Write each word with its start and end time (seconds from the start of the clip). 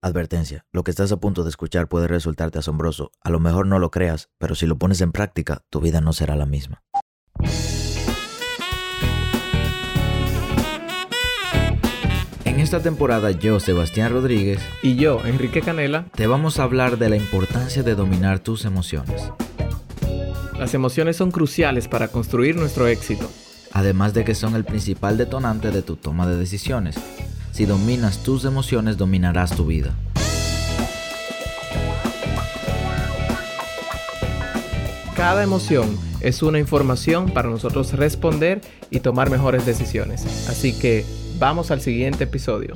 Advertencia, 0.00 0.64
lo 0.70 0.84
que 0.84 0.92
estás 0.92 1.10
a 1.10 1.16
punto 1.16 1.42
de 1.42 1.50
escuchar 1.50 1.88
puede 1.88 2.06
resultarte 2.06 2.60
asombroso. 2.60 3.10
A 3.20 3.30
lo 3.30 3.40
mejor 3.40 3.66
no 3.66 3.80
lo 3.80 3.90
creas, 3.90 4.28
pero 4.38 4.54
si 4.54 4.64
lo 4.64 4.78
pones 4.78 5.00
en 5.00 5.10
práctica, 5.10 5.64
tu 5.70 5.80
vida 5.80 6.00
no 6.00 6.12
será 6.12 6.36
la 6.36 6.46
misma. 6.46 6.84
En 12.44 12.60
esta 12.60 12.80
temporada 12.80 13.32
yo, 13.32 13.58
Sebastián 13.58 14.12
Rodríguez, 14.12 14.60
Y 14.82 14.94
yo, 14.94 15.20
Enrique 15.24 15.62
Canela, 15.62 16.06
te 16.14 16.28
vamos 16.28 16.60
a 16.60 16.62
hablar 16.62 16.98
de 16.98 17.08
la 17.08 17.16
importancia 17.16 17.82
de 17.82 17.96
dominar 17.96 18.38
tus 18.38 18.64
emociones. 18.64 19.32
las 20.56 20.74
emociones 20.74 21.16
son 21.16 21.32
cruciales 21.32 21.88
para 21.88 22.08
construir 22.08 22.54
nuestro 22.54 22.86
éxito. 22.86 23.28
Además 23.72 24.14
de 24.14 24.24
que 24.24 24.36
son 24.36 24.54
el 24.54 24.64
principal 24.64 25.16
detonante 25.16 25.70
de 25.72 25.82
tu 25.82 25.96
toma 25.96 26.26
de 26.28 26.36
decisiones. 26.36 26.96
Si 27.52 27.66
dominas 27.66 28.22
tus 28.22 28.44
emociones, 28.44 28.96
dominarás 28.96 29.54
tu 29.56 29.66
vida. 29.66 29.94
Cada 35.16 35.42
emoción 35.42 35.98
es 36.20 36.42
una 36.42 36.60
información 36.60 37.30
para 37.30 37.50
nosotros 37.50 37.92
responder 37.92 38.60
y 38.90 39.00
tomar 39.00 39.30
mejores 39.30 39.66
decisiones. 39.66 40.48
Así 40.48 40.72
que 40.78 41.04
vamos 41.38 41.70
al 41.72 41.80
siguiente 41.80 42.24
episodio. 42.24 42.74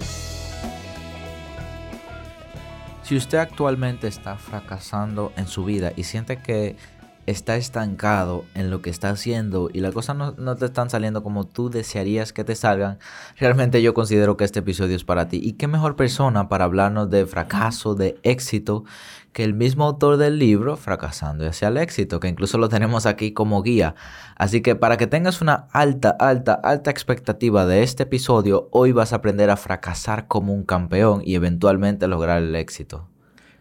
Si 3.05 3.17
usted 3.17 3.39
actualmente 3.39 4.09
está 4.09 4.37
fracasando 4.37 5.33
en 5.37 5.47
su 5.47 5.65
vida 5.65 5.93
y 5.97 6.05
siente 6.05 6.39
que 6.39 6.77
está 7.27 7.57
estancado 7.57 8.45
en 8.55 8.71
lo 8.71 8.83
que 8.83 8.91
está 8.91 9.11
haciendo 9.11 9.71
y 9.73 9.81
las 9.81 9.95
cosas 9.95 10.17
no, 10.17 10.57
te 10.57 10.65
están 10.67 10.91
saliendo 10.91 11.23
como 11.23 11.47
tú 11.47 11.71
desearías 11.71 12.33
que 12.33 12.45
te 12.45 12.55
salgan, 12.55 12.99
realmente 13.39 13.83
yo 13.83 13.95
considero 13.95 14.37
que 14.37 14.45
este 14.45 14.61
episodio 14.61 14.97
es 14.97 15.05
para 15.05 15.29
ti. 15.29 15.41
Y 15.43 15.53
qué 15.55 15.69
mejor 15.69 15.97
persona 15.97 16.49
para 16.49 16.65
hablarnos 16.65 17.11
de 17.11 17.27
fracaso, 17.27 17.95
de 17.95 18.19
éxito, 18.23 18.85
que 19.33 19.45
el 19.45 19.55
mismo 19.55 19.85
autor 19.85 20.19
del 20.19 20.39
libro, 20.39 20.77
Fracasando 20.77 21.47
hacia 21.49 21.69
el 21.69 21.79
éxito, 21.79 22.21
que 22.21 22.29
incluso 22.29 22.59
lo 22.59 22.69
tenemos 22.69 23.07
aquí 23.07 23.33
como 23.33 23.63
guía. 23.63 23.95
Así 24.37 24.61
que 24.61 24.75
para 24.75 24.97
que 24.97 25.07
tengas 25.07 25.41
una 25.41 25.69
alta, 25.73 26.11
alta, 26.11 26.55
alta 26.55 26.91
expectativa 26.91 27.65
de 27.65 27.83
este 27.83 28.03
episodio, 28.03 28.69
hoy 28.73 28.93
vas 28.93 29.13
a 29.13 29.17
aprender 29.17 29.49
a 29.51 29.57
fracasar 29.57 30.29
como 30.29 30.53
un 30.53 30.65
campeón 30.65 31.23
y 31.25 31.35
eventualmente 31.35 32.09
lograr 32.09 32.43
el 32.43 32.55
éxito. 32.57 33.12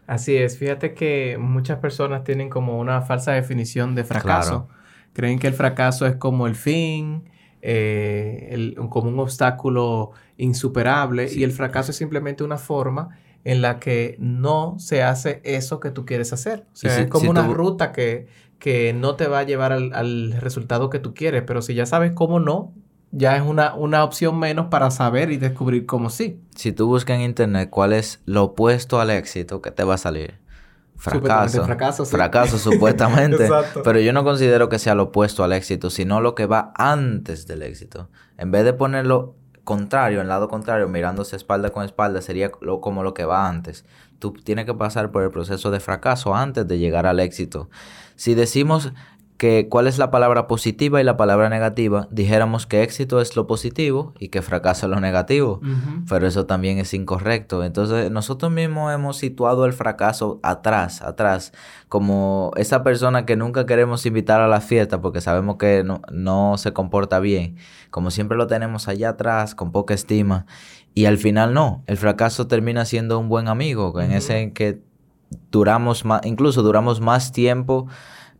Así 0.06 0.36
es, 0.36 0.58
fíjate 0.58 0.94
que 0.94 1.38
muchas 1.38 1.78
personas 1.78 2.24
tienen 2.24 2.50
como 2.50 2.78
una 2.80 3.02
falsa 3.02 3.32
definición 3.32 3.94
de 3.94 4.04
fracaso. 4.04 4.68
Creen 5.12 5.38
que 5.38 5.46
el 5.46 5.54
fracaso 5.54 6.06
es 6.06 6.16
como 6.16 6.46
el 6.46 6.54
fin, 6.56 7.28
eh, 7.62 8.48
el- 8.50 8.74
como 8.90 9.08
un 9.10 9.18
obstáculo 9.20 10.10
insuperable 10.36 11.32
y 11.32 11.44
el 11.44 11.52
fracaso 11.52 11.92
es 11.92 11.96
simplemente 11.96 12.42
una 12.44 12.58
forma 12.58 13.10
en 13.44 13.62
la 13.62 13.78
que 13.80 14.16
no 14.18 14.76
se 14.78 15.02
hace 15.02 15.40
eso 15.44 15.78
que 15.80 15.90
tú 15.90 16.04
quieres 16.04 16.32
hacer. 16.32 16.66
O 16.72 16.76
sea, 16.76 16.90
si- 16.96 17.02
es 17.02 17.08
como 17.08 17.22
si 17.22 17.28
una 17.30 17.46
tú- 17.46 17.54
ruta 17.54 17.92
que, 17.92 18.26
que 18.58 18.92
no 18.92 19.16
te 19.16 19.28
va 19.28 19.40
a 19.40 19.42
llevar 19.44 19.72
al, 19.72 19.92
al 19.94 20.32
resultado 20.40 20.90
que 20.90 20.98
tú 20.98 21.14
quieres, 21.14 21.42
pero 21.46 21.62
si 21.62 21.74
ya 21.74 21.86
sabes 21.86 22.12
cómo 22.12 22.40
no, 22.40 22.74
ya 23.12 23.36
es 23.36 23.42
una, 23.42 23.74
una 23.74 24.02
opción 24.04 24.38
menos 24.38 24.66
para 24.66 24.90
saber 24.90 25.30
y 25.30 25.36
descubrir 25.36 25.86
cómo 25.86 26.10
sí. 26.10 26.40
Si 26.56 26.72
tú 26.72 26.86
buscas 26.88 27.16
en 27.16 27.22
internet 27.22 27.70
cuál 27.70 27.92
es 27.92 28.20
lo 28.26 28.42
opuesto 28.44 29.00
al 29.00 29.10
éxito, 29.10 29.62
¿qué 29.62 29.70
te 29.70 29.84
va 29.84 29.94
a 29.94 29.98
salir? 29.98 30.40
Fracaso. 30.96 31.64
fracaso, 31.64 32.04
sí. 32.04 32.10
Fracaso, 32.12 32.58
supuestamente. 32.58 33.44
Exacto. 33.46 33.82
Pero 33.82 33.98
yo 34.00 34.12
no 34.12 34.22
considero 34.24 34.68
que 34.68 34.78
sea 34.78 34.94
lo 34.94 35.04
opuesto 35.04 35.42
al 35.42 35.52
éxito, 35.52 35.90
sino 35.90 36.20
lo 36.20 36.34
que 36.34 36.46
va 36.46 36.72
antes 36.76 37.46
del 37.46 37.62
éxito. 37.62 38.08
En 38.38 38.50
vez 38.52 38.64
de 38.64 38.72
ponerlo 38.72 39.34
contrario, 39.64 40.20
en 40.20 40.28
lado 40.28 40.48
contrario, 40.48 40.88
mirándose 40.88 41.34
espalda 41.36 41.70
con 41.70 41.84
espalda, 41.84 42.20
sería 42.22 42.50
lo- 42.60 42.80
como 42.80 43.02
lo 43.02 43.14
que 43.14 43.24
va 43.24 43.48
antes. 43.48 43.84
Tú 44.20 44.32
tienes 44.32 44.64
que 44.64 44.74
pasar 44.74 45.10
por 45.10 45.24
el 45.24 45.30
proceso 45.30 45.70
de 45.72 45.80
fracaso 45.80 46.34
antes 46.36 46.66
de 46.68 46.78
llegar 46.78 47.06
al 47.06 47.18
éxito. 47.18 47.68
Si 48.14 48.34
decimos 48.34 48.92
que 49.42 49.66
cuál 49.68 49.88
es 49.88 49.98
la 49.98 50.12
palabra 50.12 50.46
positiva 50.46 51.00
y 51.00 51.04
la 51.04 51.16
palabra 51.16 51.48
negativa, 51.48 52.06
dijéramos 52.12 52.64
que 52.68 52.84
éxito 52.84 53.20
es 53.20 53.34
lo 53.34 53.48
positivo 53.48 54.14
y 54.20 54.28
que 54.28 54.40
fracaso 54.40 54.86
es 54.86 54.90
lo 54.90 55.00
negativo. 55.00 55.60
Pero 56.08 56.28
eso 56.28 56.46
también 56.46 56.78
es 56.78 56.94
incorrecto. 56.94 57.64
Entonces, 57.64 58.08
nosotros 58.12 58.52
mismos 58.52 58.94
hemos 58.94 59.16
situado 59.16 59.64
el 59.64 59.72
fracaso 59.72 60.38
atrás, 60.44 61.02
atrás, 61.02 61.52
como 61.88 62.52
esa 62.54 62.84
persona 62.84 63.26
que 63.26 63.34
nunca 63.34 63.66
queremos 63.66 64.06
invitar 64.06 64.40
a 64.40 64.46
la 64.46 64.60
fiesta 64.60 65.00
porque 65.00 65.20
sabemos 65.20 65.56
que 65.56 65.82
no, 65.82 66.02
no 66.12 66.56
se 66.56 66.72
comporta 66.72 67.18
bien. 67.18 67.56
Como 67.90 68.12
siempre 68.12 68.38
lo 68.38 68.46
tenemos 68.46 68.86
allá 68.86 69.08
atrás, 69.08 69.56
con 69.56 69.72
poca 69.72 69.92
estima. 69.92 70.46
Y 70.94 71.06
al 71.06 71.18
final 71.18 71.52
no. 71.52 71.82
El 71.88 71.96
fracaso 71.96 72.46
termina 72.46 72.84
siendo 72.84 73.18
un 73.18 73.28
buen 73.28 73.48
amigo, 73.48 74.00
en 74.00 74.12
ese 74.12 74.38
en 74.38 74.52
que 74.52 74.82
duramos 75.50 76.04
más, 76.04 76.24
incluso 76.26 76.62
duramos 76.62 77.00
más 77.00 77.32
tiempo 77.32 77.88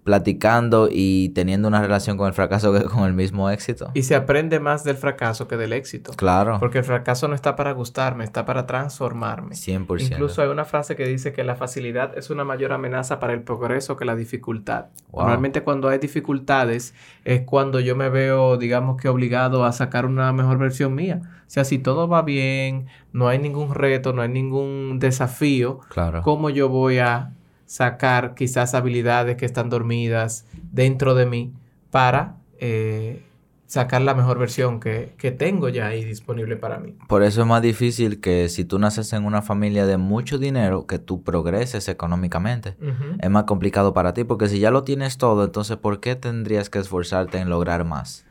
platicando 0.05 0.89
y 0.91 1.29
teniendo 1.31 1.69
una 1.69 1.81
relación 1.81 2.17
con 2.17 2.27
el 2.27 2.33
fracaso 2.33 2.73
que 2.73 2.85
con 2.85 3.05
el 3.05 3.13
mismo 3.13 3.51
éxito. 3.51 3.91
Y 3.95 4.03
se 4.03 4.17
aprende 4.17 4.59
más 4.59 4.83
del 4.83 4.97
fracaso 4.97 5.47
que 5.47 5.57
del 5.57 5.73
éxito. 5.73 6.13
Claro, 6.17 6.57
Porque 6.59 6.79
el 6.79 6.85
fracaso 6.85 7.29
no 7.29 7.35
está 7.35 7.55
para 7.55 7.73
gustarme, 7.73 8.25
está 8.25 8.45
para 8.45 8.67
transformarme. 8.67 9.55
100%. 9.55 10.01
Incluso 10.13 10.43
hay 10.43 10.49
una 10.49 10.65
frase 10.65 10.97
que 10.97 11.07
dice 11.07 11.33
que 11.33 11.45
la 11.45 11.55
facilidad 11.55 12.19
es 12.19 12.31
una 12.31 12.45
mayor 12.45 12.73
amenaza 12.73 13.21
para 13.21 13.33
el 13.33 13.43
progreso 13.43 13.97
que 13.97 14.05
la 14.05 14.17
dificultad. 14.17 14.87
Wow. 15.11 15.23
Normalmente 15.23 15.63
cuando 15.63 15.89
hay 15.89 15.99
dificultades 15.99 16.95
es 17.25 17.43
cuando 17.43 17.79
yo 17.79 17.95
me 17.95 18.09
veo, 18.09 18.57
digamos 18.57 19.01
que 19.01 19.09
obligado 19.09 19.65
a 19.65 19.73
sacar 19.73 20.07
una 20.07 20.33
mejor 20.33 20.59
versión 20.59 20.95
mía. 20.95 21.21
O 21.47 21.51
sea, 21.53 21.65
si 21.65 21.79
todo 21.79 22.09
va 22.09 22.23
bien, 22.23 22.87
no 23.13 23.29
hay 23.29 23.39
ningún 23.39 23.75
reto, 23.75 24.13
no 24.13 24.23
hay 24.23 24.31
ningún 24.31 24.99
desafío, 24.99 25.81
Claro. 25.91 26.23
¿cómo 26.23 26.51
yo 26.51 26.69
voy 26.69 26.99
a 26.99 27.33
sacar 27.73 28.35
quizás 28.35 28.75
habilidades 28.75 29.39
que 29.39 29.47
están 29.47 29.71
dormidas 29.71 30.45
dentro 30.73 31.15
de 31.15 31.25
mí 31.25 31.55
para 31.91 32.37
eh, 32.59 33.23
sacar 33.65 34.03
la 34.03 34.15
mejor 34.15 34.39
versión 34.39 34.79
que, 34.79 35.15
que 35.17 35.31
tengo 35.31 35.71
ya 35.71 35.87
ahí 35.87 36.05
disponible 36.05 36.57
para 36.57 36.79
mí? 36.79 36.99
Por 37.09 37.23
eso 37.23 37.41
es 37.41 37.47
más 37.47 37.63
difícil 37.63 38.21
que 38.21 38.51
si 38.51 38.67
tú 38.67 38.79
naces 38.79 39.15
en 39.15 39.25
una 39.25 39.41
familia 39.41 39.87
de 39.87 39.97
mucho 39.97 40.37
dinero, 40.37 40.87
que 40.87 40.99
tú 40.99 41.23
progreses 41.23 41.89
económicamente. 41.89 42.77
Es 43.21 43.31
más 43.31 43.45
complicado 43.45 43.95
para 43.95 44.13
ti, 44.13 44.25
porque 44.25 44.51
si 44.51 44.59
ya 44.59 44.71
lo 44.71 44.85
tienes 44.85 45.17
todo, 45.17 45.43
entonces 45.43 45.79
¿por 45.79 46.01
qué 46.01 46.15
tendrías 46.15 46.69
que 46.69 46.79
esforzarte 46.79 47.39
en 47.39 47.49
lograr 47.49 47.87
más? 47.87 48.27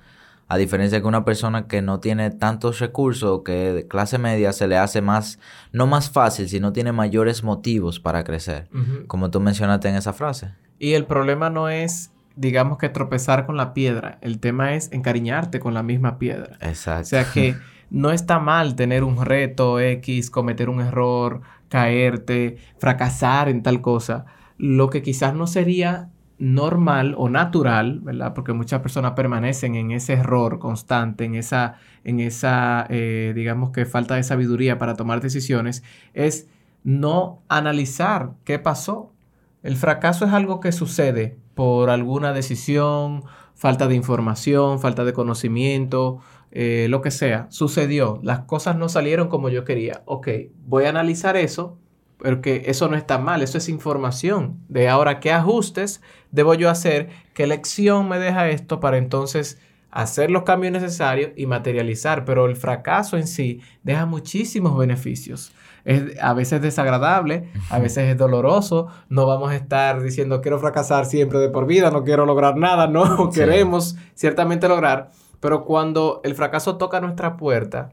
A 0.51 0.57
diferencia 0.57 1.00
que 1.00 1.07
una 1.07 1.23
persona 1.23 1.67
que 1.67 1.81
no 1.81 2.01
tiene 2.01 2.29
tantos 2.29 2.79
recursos, 2.79 3.39
que 3.45 3.72
de 3.72 3.88
clase 3.88 4.17
media 4.17 4.51
se 4.51 4.67
le 4.67 4.78
hace 4.78 5.01
más, 5.01 5.39
no 5.72 5.88
más 5.88 6.09
fácil, 6.09 6.50
sino 6.50 6.73
tiene 6.73 6.91
mayores 6.91 7.41
motivos 7.41 8.01
para 8.01 8.25
crecer. 8.25 8.67
Como 9.07 9.31
tú 9.31 9.39
mencionaste 9.39 9.88
en 9.88 9.95
esa 9.95 10.12
frase. 10.12 10.53
Y 10.78 10.91
el 10.95 11.06
problema 11.06 11.50
no 11.50 11.69
es, 11.69 12.12
digamos 12.35 12.79
que 12.79 12.89
tropezar 12.89 13.45
con 13.45 13.56
la 13.56 13.73
piedra. 13.73 14.17
El 14.19 14.39
tema 14.41 14.73
es 14.75 14.91
encariñarte 14.91 15.62
con 15.62 15.73
la 15.73 15.84
misma 15.84 16.19
piedra. 16.19 16.57
Exacto. 16.59 17.03
O 17.03 17.06
sea 17.06 17.31
que 17.31 17.56
no 17.89 18.12
está 18.12 18.39
mal 18.39 18.75
tener 18.75 19.06
un 19.06 19.25
reto 19.25 19.79
X, 19.79 20.29
cometer 20.29 20.68
un 20.68 20.81
error, 20.81 21.44
caerte, 21.69 22.57
fracasar 22.78 23.47
en 23.47 23.63
tal 23.63 23.79
cosa. 23.79 24.25
Lo 24.57 24.89
que 24.89 25.01
quizás 25.01 25.33
no 25.33 25.47
sería 25.47 26.09
normal 26.41 27.13
o 27.18 27.29
natural, 27.29 28.00
¿verdad? 28.02 28.34
Porque 28.34 28.52
muchas 28.52 28.81
personas 28.81 29.12
permanecen 29.12 29.75
en 29.75 29.91
ese 29.91 30.13
error 30.13 30.57
constante, 30.57 31.24
en 31.24 31.35
esa, 31.35 31.75
en 32.03 32.19
esa 32.19 32.88
eh, 32.90 33.31
digamos 33.35 33.69
que 33.69 33.85
falta 33.85 34.16
de 34.16 34.24
sabiduría 34.24 34.80
para 34.80 34.96
tomar 34.96 35.22
decisiones, 35.22 35.84
es 36.16 36.50
no 36.84 37.44
analizar 37.47 38.31
qué 38.44 38.57
pasó. 38.57 39.13
El 39.62 39.75
fracaso 39.75 40.25
es 40.25 40.34
algo 40.34 40.59
que 40.59 40.72
sucede 40.72 41.38
por 41.53 41.91
alguna 41.91 42.34
decisión, 42.34 43.24
falta 43.53 43.88
de 43.88 43.94
información, 43.94 44.80
falta 44.80 45.06
de 45.06 45.13
conocimiento, 45.13 46.22
eh, 46.50 46.88
lo 46.90 47.01
que 47.01 47.12
sea. 47.12 47.46
Sucedió, 47.51 48.19
las 48.24 48.40
cosas 48.46 48.75
no 48.78 48.90
salieron 48.90 49.28
como 49.28 49.50
yo 49.50 49.63
quería. 49.63 50.01
Ok, 50.06 50.28
voy 50.66 50.85
a 50.85 50.90
analizar 50.90 51.38
eso, 51.38 51.78
porque 52.22 52.64
eso 52.68 52.88
no 52.88 52.95
está 52.95 53.18
mal, 53.18 53.42
eso 53.42 53.57
es 53.57 53.68
información 53.69 54.60
de 54.69 54.88
ahora 54.90 55.19
qué 55.19 55.31
ajustes 55.31 56.01
debo 56.31 56.54
yo 56.54 56.69
hacer, 56.69 57.10
qué 57.34 57.48
lección 57.48 58.07
me 58.07 58.19
deja 58.19 58.50
esto 58.50 58.80
para 58.80 58.98
entonces 58.98 59.60
hacer 59.90 60.31
los 60.31 60.44
cambios 60.44 60.72
necesarios 60.72 61.31
y 61.36 61.45
materializar. 61.48 62.24
Pero 62.24 62.45
el 62.45 62.56
fracaso 62.56 63.18
en 63.18 63.28
sí 63.28 63.60
deja 63.84 64.06
muchísimos 64.06 64.78
beneficios. 64.78 65.51
Es 65.84 66.18
a 66.22 66.34
veces 66.34 66.62
desagradable, 66.62 67.50
a 67.69 67.80
veces 67.80 68.10
es 68.10 68.18
doloroso. 68.18 68.88
No 69.10 69.25
vamos 69.25 69.51
a 69.51 69.56
estar 69.56 70.01
diciendo 70.01 70.40
quiero 70.42 70.60
fracasar 70.60 71.06
siempre 71.06 71.40
de 71.40 71.50
por 71.50 71.66
vida, 71.66 71.92
no 71.92 72.04
quiero 72.04 72.25
lograr 72.25 72.56
nada. 72.56 72.88
No, 72.88 73.31
Sí. 73.31 73.40
queremos 73.40 73.98
ciertamente 74.13 74.68
lograr. 74.68 75.10
Pero 75.40 75.66
cuando 75.66 76.22
el 76.24 76.36
fracaso 76.36 76.78
toca 76.78 77.01
nuestra 77.01 77.36
puerta, 77.36 77.90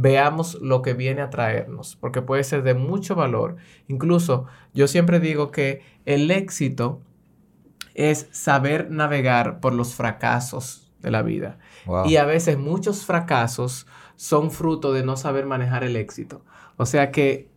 veamos 0.00 0.54
lo 0.62 0.80
que 0.80 0.94
viene 0.94 1.22
a 1.22 1.28
traernos, 1.28 1.96
porque 1.96 2.22
puede 2.22 2.44
ser 2.44 2.62
de 2.62 2.74
mucho 2.74 3.16
valor. 3.16 3.56
Incluso 3.88 4.46
yo 4.72 4.86
siempre 4.86 5.18
digo 5.18 5.50
que 5.50 5.82
el 6.06 6.30
éxito 6.30 7.02
es 7.94 8.28
saber 8.30 8.92
navegar 8.92 9.58
por 9.58 9.72
los 9.74 9.96
fracasos 9.96 10.92
de 11.00 11.10
la 11.10 11.22
vida. 11.22 11.58
Wow. 11.84 12.06
Y 12.06 12.16
a 12.16 12.24
veces 12.24 12.56
muchos 12.58 13.04
fracasos 13.04 13.88
son 14.14 14.52
fruto 14.52 14.92
de 14.92 15.02
no 15.04 15.16
saber 15.16 15.46
manejar 15.46 15.82
el 15.82 15.96
éxito. 15.96 16.44
O 16.76 16.86
sea 16.86 17.10
que 17.10 17.50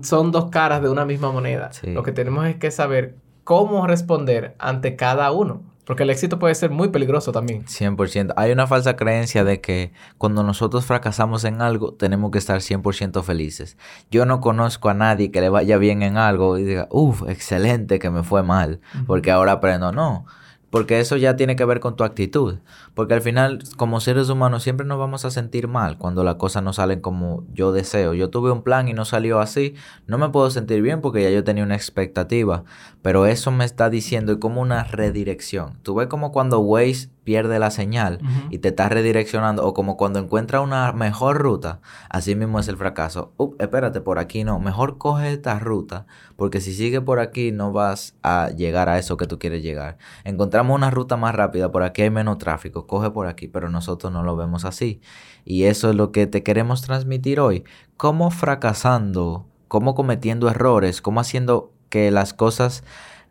son 0.00 0.32
dos 0.32 0.46
caras 0.46 0.80
de 0.80 0.88
una 0.88 1.04
misma 1.04 1.30
moneda. 1.30 1.70
Lo 1.82 2.02
que 2.02 2.12
tenemos 2.12 2.46
es 2.46 2.56
que 2.56 2.70
saber 2.70 3.16
cómo 3.44 3.86
responder 3.86 4.56
ante 4.58 4.96
cada 4.96 5.30
uno. 5.30 5.62
Porque 5.84 6.04
el 6.04 6.10
éxito 6.10 6.38
puede 6.38 6.54
ser 6.54 6.70
muy 6.70 6.88
peligroso 6.88 7.32
también. 7.32 7.64
100%. 7.64 8.34
Hay 8.36 8.52
una 8.52 8.66
falsa 8.66 8.94
creencia 8.94 9.42
de 9.42 9.60
que 9.60 9.92
cuando 10.16 10.44
nosotros 10.44 10.84
fracasamos 10.84 11.44
en 11.44 11.60
algo, 11.60 11.94
tenemos 11.94 12.30
que 12.30 12.38
estar 12.38 12.60
100% 12.60 13.22
felices. 13.24 13.76
Yo 14.10 14.24
no 14.24 14.40
conozco 14.40 14.90
a 14.90 14.94
nadie 14.94 15.32
que 15.32 15.40
le 15.40 15.48
vaya 15.48 15.78
bien 15.78 16.02
en 16.02 16.16
algo 16.16 16.56
y 16.56 16.62
diga, 16.62 16.86
uff, 16.90 17.22
excelente 17.28 17.98
que 17.98 18.10
me 18.10 18.22
fue 18.22 18.44
mal, 18.44 18.80
porque 19.06 19.32
ahora 19.32 19.52
aprendo. 19.52 19.90
No. 19.90 20.26
Porque 20.72 21.00
eso 21.00 21.18
ya 21.18 21.36
tiene 21.36 21.54
que 21.54 21.66
ver 21.66 21.80
con 21.80 21.96
tu 21.96 22.02
actitud. 22.02 22.60
Porque 22.94 23.12
al 23.12 23.20
final, 23.20 23.62
como 23.76 24.00
seres 24.00 24.30
humanos, 24.30 24.62
siempre 24.62 24.86
nos 24.86 24.98
vamos 24.98 25.26
a 25.26 25.30
sentir 25.30 25.68
mal 25.68 25.98
cuando 25.98 26.24
las 26.24 26.36
cosas 26.36 26.62
no 26.62 26.72
salen 26.72 27.02
como 27.02 27.44
yo 27.52 27.72
deseo. 27.72 28.14
Yo 28.14 28.30
tuve 28.30 28.50
un 28.50 28.62
plan 28.62 28.88
y 28.88 28.94
no 28.94 29.04
salió 29.04 29.40
así. 29.40 29.74
No 30.06 30.16
me 30.16 30.30
puedo 30.30 30.50
sentir 30.50 30.80
bien 30.80 31.02
porque 31.02 31.22
ya 31.24 31.28
yo 31.28 31.44
tenía 31.44 31.62
una 31.62 31.74
expectativa. 31.74 32.64
Pero 33.02 33.26
eso 33.26 33.50
me 33.50 33.66
está 33.66 33.90
diciendo 33.90 34.40
como 34.40 34.62
una 34.62 34.84
redirección. 34.84 35.78
Tú 35.82 35.96
ves 35.96 36.06
como 36.06 36.32
cuando 36.32 36.60
Waze 36.60 37.10
pierde 37.24 37.58
la 37.58 37.70
señal 37.70 38.18
y 38.50 38.58
te 38.58 38.68
está 38.68 38.88
redireccionando. 38.88 39.64
O 39.66 39.74
como 39.74 39.96
cuando 39.96 40.18
encuentra 40.18 40.60
una 40.60 40.92
mejor 40.92 41.38
ruta. 41.38 41.80
Así 42.08 42.34
mismo 42.34 42.58
es 42.58 42.68
el 42.68 42.76
fracaso. 42.76 43.32
espérate, 43.58 44.00
por 44.00 44.18
aquí 44.18 44.44
no. 44.44 44.58
Mejor 44.58 44.98
coge 44.98 45.32
esta 45.32 45.58
ruta. 45.58 46.06
Porque 46.36 46.60
si 46.60 46.74
sigue 46.74 47.00
por 47.00 47.20
aquí 47.20 47.52
no 47.52 47.72
vas 47.72 48.16
a 48.22 48.50
llegar 48.50 48.88
a 48.88 48.98
eso 48.98 49.16
que 49.16 49.26
tú 49.26 49.38
quieres 49.38 49.62
llegar. 49.62 49.98
Encontramos 50.24 50.74
una 50.74 50.90
ruta 50.90 51.16
más 51.16 51.34
rápida. 51.34 51.70
Por 51.70 51.82
aquí 51.82 52.02
hay 52.02 52.10
menos 52.10 52.38
tráfico. 52.38 52.86
Coge 52.86 53.10
por 53.10 53.26
aquí. 53.26 53.48
Pero 53.48 53.70
nosotros 53.70 54.12
no 54.12 54.22
lo 54.22 54.36
vemos 54.36 54.64
así. 54.64 55.00
Y 55.44 55.64
eso 55.64 55.90
es 55.90 55.96
lo 55.96 56.12
que 56.12 56.26
te 56.26 56.42
queremos 56.42 56.82
transmitir 56.82 57.40
hoy. 57.40 57.64
Cómo 57.96 58.30
fracasando. 58.30 59.46
Cómo 59.68 59.94
cometiendo 59.94 60.48
errores. 60.48 61.00
Cómo 61.02 61.20
haciendo 61.20 61.72
que 61.88 62.10
las 62.10 62.34
cosas. 62.34 62.82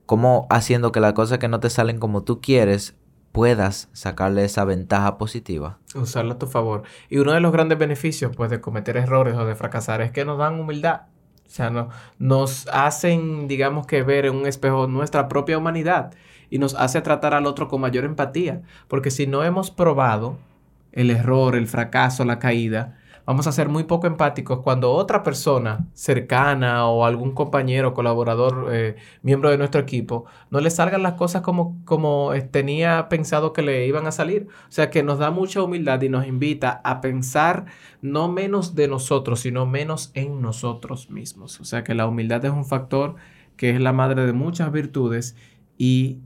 Cómo 0.05 0.47
haciendo 0.49 0.91
que 0.91 0.99
las 0.99 1.13
cosas 1.13 1.39
que 1.39 1.47
no 1.47 1.59
te 1.59 1.69
salen 1.69 1.99
como 1.99 2.23
tú 2.23 2.41
quieres 2.41 2.95
puedas 3.31 3.89
sacarle 3.93 4.43
esa 4.43 4.65
ventaja 4.65 5.17
positiva. 5.17 5.77
Usarla 5.95 6.33
a 6.33 6.39
tu 6.39 6.47
favor. 6.47 6.83
Y 7.09 7.17
uno 7.17 7.31
de 7.31 7.39
los 7.39 7.51
grandes 7.51 7.77
beneficios 7.77 8.35
pues, 8.35 8.49
de 8.49 8.61
cometer 8.61 8.97
errores 8.97 9.35
o 9.35 9.45
de 9.45 9.55
fracasar 9.55 10.01
es 10.01 10.11
que 10.11 10.25
nos 10.25 10.37
dan 10.37 10.59
humildad. 10.59 11.03
O 11.45 11.53
sea, 11.53 11.69
no, 11.69 11.89
nos 12.17 12.67
hacen, 12.71 13.47
digamos 13.47 13.85
que 13.85 14.03
ver 14.03 14.25
en 14.25 14.35
un 14.35 14.47
espejo 14.47 14.87
nuestra 14.87 15.27
propia 15.27 15.57
humanidad 15.57 16.13
y 16.49 16.59
nos 16.59 16.75
hace 16.75 17.01
tratar 17.01 17.33
al 17.33 17.45
otro 17.45 17.67
con 17.67 17.81
mayor 17.81 18.05
empatía. 18.05 18.61
Porque 18.87 19.11
si 19.11 19.27
no 19.27 19.43
hemos 19.43 19.71
probado 19.71 20.37
el 20.91 21.09
error, 21.09 21.55
el 21.55 21.67
fracaso, 21.67 22.23
la 22.25 22.39
caída, 22.39 22.97
vamos 23.25 23.47
a 23.47 23.51
ser 23.51 23.69
muy 23.69 23.83
poco 23.83 24.07
empáticos 24.07 24.59
cuando 24.59 24.91
otra 24.91 25.23
persona 25.23 25.87
cercana 25.93 26.87
o 26.87 27.05
algún 27.05 27.33
compañero, 27.33 27.93
colaborador, 27.93 28.69
eh, 28.71 28.95
miembro 29.21 29.49
de 29.49 29.57
nuestro 29.57 29.81
equipo, 29.81 30.25
no 30.49 30.59
le 30.59 30.69
salgan 30.69 31.03
las 31.03 31.13
cosas 31.13 31.41
como, 31.41 31.83
como 31.85 32.33
eh, 32.33 32.41
tenía 32.41 33.09
pensado 33.09 33.53
que 33.53 33.61
le 33.61 33.87
iban 33.87 34.07
a 34.07 34.11
salir. 34.11 34.47
O 34.67 34.71
sea 34.71 34.89
que 34.89 35.03
nos 35.03 35.19
da 35.19 35.31
mucha 35.31 35.61
humildad 35.61 36.01
y 36.01 36.09
nos 36.09 36.27
invita 36.27 36.81
a 36.83 37.01
pensar 37.01 37.65
no 38.01 38.27
menos 38.27 38.75
de 38.75 38.87
nosotros, 38.87 39.41
sino 39.41 39.65
menos 39.65 40.11
en 40.13 40.41
nosotros 40.41 41.09
mismos. 41.09 41.59
O 41.59 41.65
sea 41.65 41.83
que 41.83 41.95
la 41.95 42.07
humildad 42.07 42.43
es 42.45 42.51
un 42.51 42.65
factor 42.65 43.15
que 43.57 43.69
es 43.71 43.79
la 43.79 43.93
madre 43.93 44.25
de 44.25 44.33
muchas 44.33 44.71
virtudes 44.71 45.35
y 45.77 46.19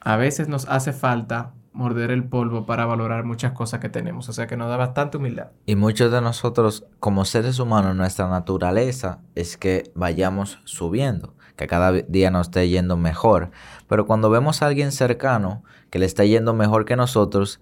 a 0.00 0.16
veces 0.16 0.48
nos 0.48 0.68
hace 0.68 0.92
falta 0.92 1.54
morder 1.74 2.12
el 2.12 2.24
polvo 2.24 2.64
para 2.64 2.86
valorar 2.86 3.24
muchas 3.24 3.52
cosas 3.52 3.80
que 3.80 3.88
tenemos. 3.88 4.28
O 4.28 4.32
sea 4.32 4.46
que 4.46 4.56
nos 4.56 4.68
da 4.68 4.76
bastante 4.76 5.18
humildad. 5.18 5.48
Y 5.66 5.76
muchos 5.76 6.10
de 6.10 6.20
nosotros, 6.20 6.86
como 7.00 7.24
seres 7.24 7.58
humanos, 7.58 7.94
nuestra 7.96 8.28
naturaleza 8.28 9.18
es 9.34 9.56
que 9.56 9.90
vayamos 9.94 10.60
subiendo, 10.64 11.34
que 11.56 11.66
cada 11.66 11.92
día 11.92 12.30
nos 12.30 12.46
esté 12.46 12.68
yendo 12.68 12.96
mejor. 12.96 13.50
Pero 13.88 14.06
cuando 14.06 14.30
vemos 14.30 14.62
a 14.62 14.66
alguien 14.66 14.92
cercano 14.92 15.64
que 15.90 15.98
le 15.98 16.06
está 16.06 16.24
yendo 16.24 16.54
mejor 16.54 16.84
que 16.84 16.96
nosotros, 16.96 17.60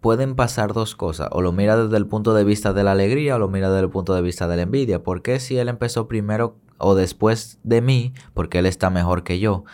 pueden 0.00 0.36
pasar 0.36 0.72
dos 0.72 0.94
cosas. 0.94 1.28
O 1.32 1.40
lo 1.40 1.52
mira 1.52 1.76
desde 1.76 1.96
el 1.96 2.06
punto 2.06 2.34
de 2.34 2.44
vista 2.44 2.72
de 2.72 2.84
la 2.84 2.92
alegría 2.92 3.36
o 3.36 3.38
lo 3.38 3.48
mira 3.48 3.70
desde 3.70 3.84
el 3.84 3.90
punto 3.90 4.14
de 4.14 4.22
vista 4.22 4.46
de 4.46 4.56
la 4.56 4.62
envidia. 4.62 5.02
¿Por 5.02 5.22
qué 5.22 5.40
si 5.40 5.58
él 5.58 5.68
empezó 5.68 6.06
primero 6.06 6.56
o 6.78 6.94
después 6.94 7.58
de 7.64 7.80
mí? 7.80 8.12
Porque 8.34 8.58
él 8.58 8.66
está 8.66 8.90
mejor 8.90 9.24
que 9.24 9.38
yo. 9.38 9.64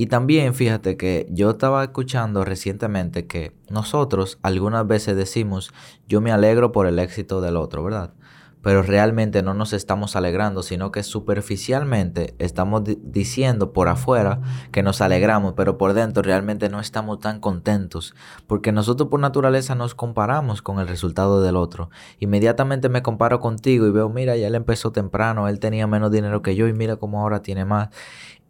Y 0.00 0.06
también 0.06 0.54
fíjate 0.54 0.96
que 0.96 1.26
yo 1.28 1.50
estaba 1.50 1.82
escuchando 1.82 2.44
recientemente 2.44 3.26
que 3.26 3.52
nosotros 3.68 4.38
algunas 4.42 4.86
veces 4.86 5.16
decimos 5.16 5.72
yo 6.06 6.20
me 6.20 6.30
alegro 6.30 6.70
por 6.70 6.86
el 6.86 7.00
éxito 7.00 7.40
del 7.40 7.56
otro, 7.56 7.82
¿verdad? 7.82 8.14
Pero 8.62 8.82
realmente 8.82 9.42
no 9.42 9.54
nos 9.54 9.72
estamos 9.72 10.14
alegrando, 10.14 10.62
sino 10.62 10.92
que 10.92 11.02
superficialmente 11.02 12.36
estamos 12.38 12.84
diciendo 12.84 13.72
por 13.72 13.88
afuera 13.88 14.40
que 14.70 14.84
nos 14.84 15.00
alegramos, 15.00 15.54
pero 15.56 15.78
por 15.78 15.94
dentro 15.94 16.22
realmente 16.22 16.68
no 16.68 16.78
estamos 16.78 17.18
tan 17.18 17.40
contentos, 17.40 18.14
porque 18.46 18.70
nosotros 18.70 19.08
por 19.08 19.18
naturaleza 19.18 19.74
nos 19.74 19.96
comparamos 19.96 20.62
con 20.62 20.78
el 20.78 20.86
resultado 20.86 21.42
del 21.42 21.56
otro. 21.56 21.90
Inmediatamente 22.20 22.88
me 22.88 23.02
comparo 23.02 23.40
contigo 23.40 23.84
y 23.88 23.90
veo, 23.90 24.08
mira, 24.08 24.36
ya 24.36 24.46
él 24.46 24.54
empezó 24.54 24.92
temprano, 24.92 25.48
él 25.48 25.58
tenía 25.58 25.88
menos 25.88 26.12
dinero 26.12 26.40
que 26.40 26.54
yo 26.54 26.68
y 26.68 26.72
mira 26.72 26.94
cómo 26.94 27.20
ahora 27.20 27.42
tiene 27.42 27.64
más. 27.64 27.88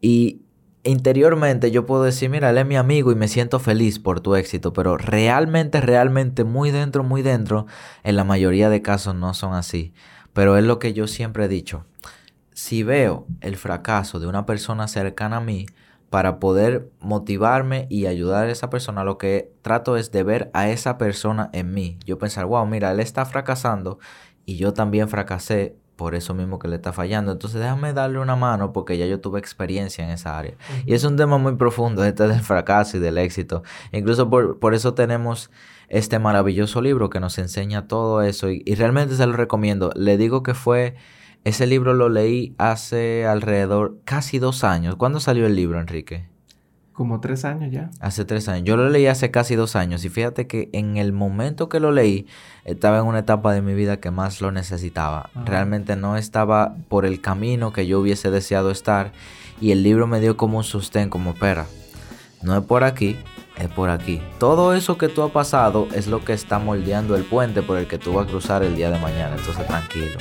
Y 0.02 0.42
interiormente 0.88 1.70
yo 1.70 1.87
puedo 1.87 2.02
decir, 2.02 2.31
mira, 2.31 2.50
él 2.50 2.58
es 2.58 2.67
mi 2.67 2.76
amigo 2.76 3.12
y 3.12 3.14
me 3.14 3.29
siento 3.29 3.58
feliz 3.58 3.99
por 3.99 4.20
tu 4.20 4.35
éxito, 4.35 4.73
pero 4.73 4.96
realmente, 4.96 5.81
realmente, 5.81 6.44
muy 6.44 6.70
dentro, 6.70 7.05
muy 7.05 7.23
dentro, 7.23 7.67
en 8.02 8.17
la 8.17 8.25
mayoría 8.25 8.70
de 8.70 8.82
casos 8.82 9.14
no 9.14 9.35
son 9.35 9.55
así. 9.55 9.93
Pero 10.32 10.56
es 10.56 10.64
lo 10.64 10.79
que 10.79 10.93
yo 10.93 11.06
siempre 11.06 11.44
he 11.44 11.49
dicho. 11.49 11.85
Si 12.52 12.82
veo 12.82 13.26
el 13.40 13.56
fracaso 13.56 14.19
de 14.19 14.26
una 14.26 14.46
persona 14.46 14.88
cercana 14.88 15.37
a 15.37 15.40
mí, 15.40 15.67
para 16.11 16.38
poder 16.38 16.90
motivarme 17.00 17.87
y 17.90 18.06
ayudar 18.06 18.46
a 18.46 18.50
esa 18.50 18.70
persona, 18.70 19.05
lo 19.05 19.19
que 19.19 19.52
trato 19.62 19.96
es 19.96 20.11
de 20.11 20.23
ver 20.23 20.50
a 20.55 20.70
esa 20.70 20.96
persona 20.96 21.50
en 21.52 21.75
mí. 21.75 21.99
Yo 22.05 22.19
pensar, 22.19 22.46
wow, 22.46 22.64
mira, 22.67 22.90
él 22.93 23.00
está 23.00 23.26
fracasando 23.26 23.99
y 24.46 24.56
yo 24.56 24.73
también 24.73 25.08
fracasé 25.08 25.76
por 25.98 26.14
eso 26.14 26.32
mismo 26.32 26.60
que 26.60 26.68
le 26.68 26.76
está 26.76 26.92
fallando. 26.92 27.32
Entonces 27.32 27.60
déjame 27.60 27.92
darle 27.92 28.20
una 28.20 28.36
mano 28.36 28.72
porque 28.72 28.96
ya 28.96 29.04
yo 29.04 29.20
tuve 29.20 29.40
experiencia 29.40 30.04
en 30.04 30.10
esa 30.10 30.38
área. 30.38 30.54
Y 30.86 30.94
es 30.94 31.02
un 31.02 31.16
tema 31.16 31.38
muy 31.38 31.56
profundo, 31.56 32.04
este 32.04 32.28
del 32.28 32.40
fracaso 32.40 32.96
y 32.96 33.00
del 33.00 33.18
éxito. 33.18 33.64
Incluso 33.90 34.30
por, 34.30 34.60
por 34.60 34.74
eso 34.74 34.94
tenemos 34.94 35.50
este 35.88 36.20
maravilloso 36.20 36.80
libro 36.80 37.10
que 37.10 37.18
nos 37.18 37.36
enseña 37.38 37.88
todo 37.88 38.22
eso 38.22 38.48
y, 38.48 38.62
y, 38.64 38.76
realmente 38.76 39.16
se 39.16 39.26
lo 39.26 39.32
recomiendo. 39.32 39.90
Le 39.96 40.16
digo 40.16 40.44
que 40.44 40.54
fue, 40.54 40.94
ese 41.42 41.66
libro 41.66 41.94
lo 41.94 42.08
leí 42.08 42.54
hace 42.58 43.26
alrededor 43.26 43.98
casi 44.04 44.38
dos 44.38 44.62
años. 44.62 44.94
¿Cuándo 44.94 45.18
salió 45.18 45.46
el 45.46 45.56
libro, 45.56 45.80
Enrique? 45.80 46.38
Como 46.99 47.21
tres 47.21 47.45
años 47.45 47.71
ya. 47.71 47.93
Hace 48.00 48.25
tres 48.25 48.49
años. 48.49 48.64
Yo 48.64 48.76
lo 48.76 48.90
leí 48.90 49.07
hace 49.07 49.31
casi 49.31 49.55
dos 49.55 49.76
años 49.76 50.05
y 50.05 50.09
fíjate 50.09 50.49
que 50.49 50.69
en 50.73 50.97
el 50.97 51.12
momento 51.12 51.69
que 51.69 51.78
lo 51.78 51.93
leí 51.93 52.26
estaba 52.64 52.99
en 52.99 53.05
una 53.05 53.21
etapa 53.21 53.52
de 53.52 53.62
mi 53.62 53.73
vida 53.73 53.99
que 54.00 54.11
más 54.11 54.40
lo 54.40 54.50
necesitaba. 54.50 55.31
Realmente 55.45 55.95
no 55.95 56.17
estaba 56.17 56.75
por 56.88 57.07
el 57.07 57.21
camino 57.21 57.73
que 57.73 57.87
yo 57.87 58.00
hubiese 58.00 58.33
deseado 58.33 58.73
estar 58.73 59.12
y 59.61 59.71
el 59.71 59.85
libro 59.85 60.09
me 60.09 60.19
dio 60.19 60.37
como 60.37 60.59
un 60.59 60.64
sostén, 60.64 61.09
como 61.09 61.31
espera. 61.31 61.67
No 62.43 62.59
es 62.59 62.64
por 62.64 62.83
aquí, 62.83 63.17
es 63.59 63.69
por 63.69 63.90
aquí. 63.90 64.21
Todo 64.40 64.75
eso 64.75 64.99
que 64.99 65.07
tú 65.07 65.23
has 65.23 65.31
pasado 65.31 65.87
es 65.95 66.09
lo 66.09 66.25
que 66.25 66.33
está 66.33 66.59
moldeando 66.59 67.14
el 67.14 67.23
puente 67.23 67.62
por 67.62 67.78
el 67.78 67.87
que 67.87 67.99
tú 67.99 68.14
vas 68.14 68.26
a 68.26 68.31
cruzar 68.31 68.64
el 68.64 68.75
día 68.75 68.90
de 68.90 68.99
mañana. 68.99 69.37
Entonces 69.37 69.64
tranquilo. 69.69 70.19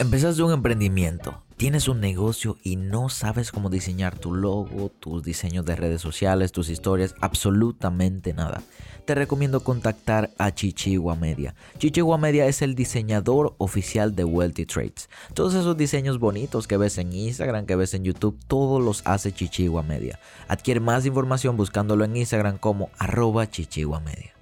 Empezaste 0.00 0.42
un 0.42 0.52
emprendimiento, 0.52 1.40
tienes 1.60 1.88
un 1.88 2.00
negocio 2.00 2.56
y 2.62 2.76
no 2.76 3.10
sabes 3.10 3.52
cómo 3.52 3.68
diseñar 3.68 4.18
tu 4.18 4.34
logo, 4.34 4.88
tus 4.88 5.22
diseños 5.22 5.66
de 5.66 5.76
redes 5.76 6.00
sociales, 6.00 6.52
tus 6.52 6.70
historias, 6.70 7.14
absolutamente 7.20 8.32
nada. 8.32 8.62
Te 9.04 9.14
recomiendo 9.14 9.60
contactar 9.60 10.30
a 10.38 10.54
Chichigua 10.54 11.16
Media. 11.16 11.54
Chichigua 11.76 12.16
Media 12.16 12.46
es 12.46 12.62
el 12.62 12.74
diseñador 12.74 13.56
oficial 13.58 14.16
de 14.16 14.24
Wealthy 14.24 14.64
Trades. 14.64 15.10
Todos 15.34 15.52
esos 15.52 15.76
diseños 15.76 16.18
bonitos 16.18 16.66
que 16.66 16.78
ves 16.78 16.96
en 16.96 17.12
Instagram, 17.12 17.66
que 17.66 17.76
ves 17.76 17.92
en 17.92 18.04
YouTube, 18.04 18.40
todos 18.46 18.82
los 18.82 19.06
hace 19.06 19.30
Chichigua 19.30 19.82
Media. 19.82 20.18
Adquiere 20.48 20.80
más 20.80 21.04
información 21.04 21.58
buscándolo 21.58 22.06
en 22.06 22.16
Instagram 22.16 22.56
como 22.56 22.88
arroba 22.96 23.50
Chichigua 23.50 24.00
Media. 24.00 24.34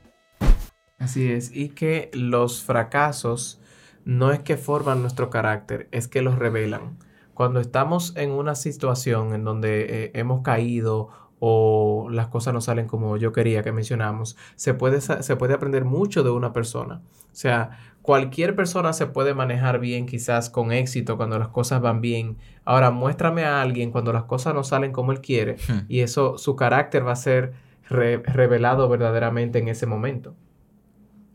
Así 1.01 1.33
es, 1.33 1.51
y 1.53 1.71
que 1.71 2.13
los 2.15 2.63
fracasos 2.63 3.59
no 4.05 4.31
es 4.31 4.39
que 4.39 4.57
forman 4.57 5.01
nuestro 5.03 5.31
carácter, 5.31 5.89
es 5.91 6.07
que 6.07 6.23
los 6.23 6.39
revelan. 6.39 7.08
Cuando 7.39 7.61
estamos 7.61 8.17
en 8.17 8.33
una 8.33 8.57
situación 8.57 9.33
en 9.33 9.45
donde 9.45 10.07
eh, 10.07 10.11
hemos 10.15 10.43
caído 10.43 11.11
o 11.39 12.09
las 12.11 12.27
cosas 12.27 12.53
no 12.53 12.61
salen 12.61 12.89
como 12.89 13.17
yo 13.17 13.31
quería 13.31 13.63
que 13.63 13.71
mencionamos, 13.71 14.37
se 14.57 14.75
puede, 14.75 15.01
se 15.01 15.37
puede 15.37 15.55
aprender 15.55 15.85
mucho 15.85 16.25
de 16.25 16.31
una 16.31 16.53
persona. 16.53 17.01
O 17.27 17.37
sea, 17.37 17.79
cualquier 18.03 18.57
persona 18.57 18.93
se 18.93 19.07
puede 19.07 19.35
manejar 19.35 19.79
bien 19.79 20.07
quizás 20.07 20.51
con 20.51 20.73
éxito 20.73 21.17
cuando 21.17 21.39
las 21.39 21.47
cosas 21.47 21.81
van 21.81 22.01
bien. 22.01 22.39
Ahora, 22.65 22.91
muéstrame 22.91 23.45
a 23.45 23.63
alguien 23.63 23.93
cuando 23.93 24.13
las 24.13 24.25
cosas 24.25 24.53
no 24.53 24.65
salen 24.65 24.91
como 24.91 25.13
él 25.13 25.21
quiere 25.21 25.59
hmm. 25.69 25.87
y 25.87 26.01
eso, 26.01 26.39
su 26.39 26.57
carácter 26.57 27.07
va 27.07 27.13
a 27.13 27.15
ser 27.15 27.53
revelado 27.89 28.89
verdaderamente 28.89 29.61
en 29.61 29.69
ese 29.69 29.87
momento. 29.87 30.35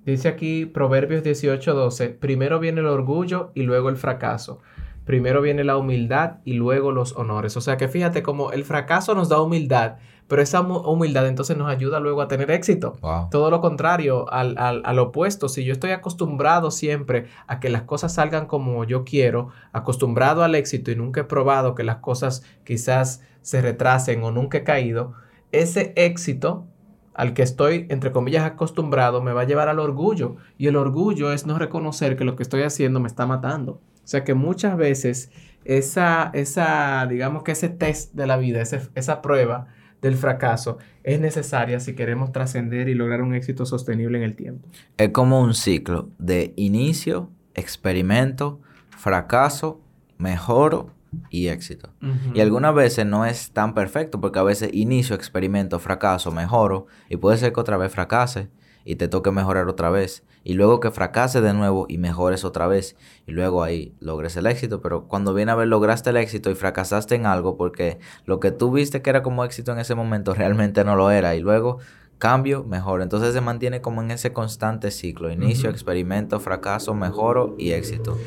Dice 0.05 0.27
aquí 0.27 0.65
Proverbios 0.65 1.23
18:12, 1.23 2.19
primero 2.19 2.59
viene 2.59 2.81
el 2.81 2.87
orgullo 2.87 3.51
y 3.55 3.61
luego 3.61 3.87
el 3.87 3.95
fracaso. 3.95 4.59
Primero 5.05 5.41
viene 5.41 5.63
la 5.63 5.77
humildad 5.77 6.37
y 6.45 6.53
luego 6.53 6.91
los 6.91 7.15
honores. 7.15 7.57
O 7.57 7.61
sea 7.61 7.77
que 7.77 7.87
fíjate 7.87 8.23
como 8.23 8.51
el 8.51 8.63
fracaso 8.63 9.15
nos 9.15 9.29
da 9.29 9.41
humildad, 9.41 9.97
pero 10.27 10.41
esa 10.41 10.61
humildad 10.61 11.27
entonces 11.27 11.57
nos 11.57 11.69
ayuda 11.69 11.99
luego 11.99 12.21
a 12.21 12.27
tener 12.27 12.49
éxito. 12.51 12.95
Todo 13.29 13.51
lo 13.51 13.61
contrario, 13.61 14.31
al, 14.31 14.57
al, 14.57 14.99
opuesto, 14.99 15.49
si 15.49 15.63
yo 15.65 15.73
estoy 15.73 15.91
acostumbrado 15.91 16.71
siempre 16.71 17.27
a 17.47 17.59
que 17.59 17.69
las 17.69 17.83
cosas 17.83 18.13
salgan 18.13 18.45
como 18.45 18.85
yo 18.85 19.03
quiero, 19.03 19.49
acostumbrado 19.73 20.43
al 20.43 20.55
éxito 20.55 20.91
y 20.91 20.95
nunca 20.95 21.21
he 21.21 21.25
probado 21.25 21.75
que 21.75 21.83
las 21.83 21.97
cosas 21.97 22.43
quizás 22.63 23.21
se 23.41 23.61
retrasen 23.61 24.23
o 24.23 24.31
nunca 24.31 24.59
he 24.59 24.63
caído, 24.63 25.13
ese 25.51 25.93
éxito 25.97 26.65
al 27.13 27.33
que 27.33 27.43
estoy, 27.43 27.85
entre 27.89 28.11
comillas, 28.11 28.43
acostumbrado, 28.43 29.21
me 29.21 29.33
va 29.33 29.41
a 29.41 29.45
llevar 29.45 29.69
al 29.69 29.79
orgullo. 29.79 30.37
Y 30.57 30.67
el 30.67 30.75
orgullo 30.75 31.31
es 31.31 31.45
no 31.45 31.59
reconocer 31.59 32.17
que 32.17 32.23
lo 32.23 32.35
que 32.35 32.43
estoy 32.43 32.63
haciendo 32.63 32.99
me 32.99 33.07
está 33.07 33.25
matando. 33.27 33.79
O 34.03 34.07
sea 34.07 34.23
que 34.23 34.33
muchas 34.33 34.77
veces 34.77 35.31
esa, 35.65 36.29
esa 36.33 37.05
digamos 37.07 37.43
que 37.43 37.53
ese 37.53 37.69
test 37.69 38.13
de 38.13 38.27
la 38.27 38.37
vida, 38.37 38.61
esa 38.61 39.21
prueba 39.21 39.67
del 40.01 40.15
fracaso, 40.15 40.77
es 41.03 41.19
necesaria 41.19 41.79
si 41.79 41.95
queremos 41.95 42.31
trascender 42.31 42.89
y 42.89 42.93
lograr 42.93 43.21
un 43.21 43.33
éxito 43.33 43.65
sostenible 43.65 44.17
en 44.17 44.23
el 44.23 44.35
tiempo. 44.35 44.67
Es 44.97 45.09
como 45.09 45.41
un 45.41 45.53
ciclo 45.53 46.09
de 46.19 46.53
inicio, 46.57 47.31
experimento, 47.53 48.59
fracaso, 48.89 49.81
mejoro 50.17 50.91
y 51.29 51.47
éxito. 51.47 51.93
Y 52.33 52.41
algunas 52.41 52.73
veces 52.73 53.05
no 53.05 53.25
es 53.25 53.51
tan 53.51 53.73
perfecto 53.73 54.19
porque 54.19 54.39
a 54.39 54.43
veces 54.43 54.71
inicio, 54.73 55.15
experimento, 55.15 55.79
fracaso, 55.79 56.31
mejoro 56.31 56.87
y 57.09 57.17
puede 57.17 57.37
ser 57.37 57.53
que 57.53 57.59
otra 57.59 57.77
vez 57.77 57.91
fracase 57.91 58.49
y 58.85 58.95
te 58.95 59.07
toque 59.07 59.31
mejorar 59.31 59.67
otra 59.67 59.89
vez. 59.89 60.23
Y 60.43 60.53
luego 60.53 60.79
que 60.79 60.91
fracase 60.91 61.41
de 61.41 61.53
nuevo 61.53 61.85
y 61.87 61.97
mejores 61.97 62.43
otra 62.43 62.67
vez. 62.67 62.95
Y 63.25 63.31
luego 63.31 63.63
ahí 63.63 63.93
logres 63.99 64.35
el 64.35 64.45
éxito. 64.45 64.81
Pero 64.81 65.07
cuando 65.07 65.33
viene 65.33 65.51
a 65.51 65.55
ver, 65.55 65.67
lograste 65.67 66.09
el 66.09 66.17
éxito 66.17 66.51
y 66.51 66.55
fracasaste 66.55 67.15
en 67.15 67.25
algo 67.25 67.55
porque 67.55 67.99
lo 68.25 68.39
que 68.39 68.51
tú 68.51 68.71
viste 68.71 69.01
que 69.01 69.09
era 69.09 69.23
como 69.23 69.45
éxito 69.45 69.71
en 69.71 69.79
ese 69.79 69.95
momento 69.95 70.33
realmente 70.35 70.83
no 70.83 70.95
lo 70.95 71.11
era. 71.11 71.35
Y 71.35 71.39
luego 71.39 71.79
cambio, 72.17 72.63
mejor. 72.63 73.01
Entonces 73.01 73.33
se 73.33 73.41
mantiene 73.41 73.81
como 73.81 74.01
en 74.01 74.11
ese 74.11 74.33
constante 74.33 74.91
ciclo. 74.91 75.31
Inicio, 75.31 75.69
experimento, 75.69 76.39
fracaso, 76.39 76.93
mejoro 76.93 77.55
y 77.57 77.71
éxito. 77.71 78.17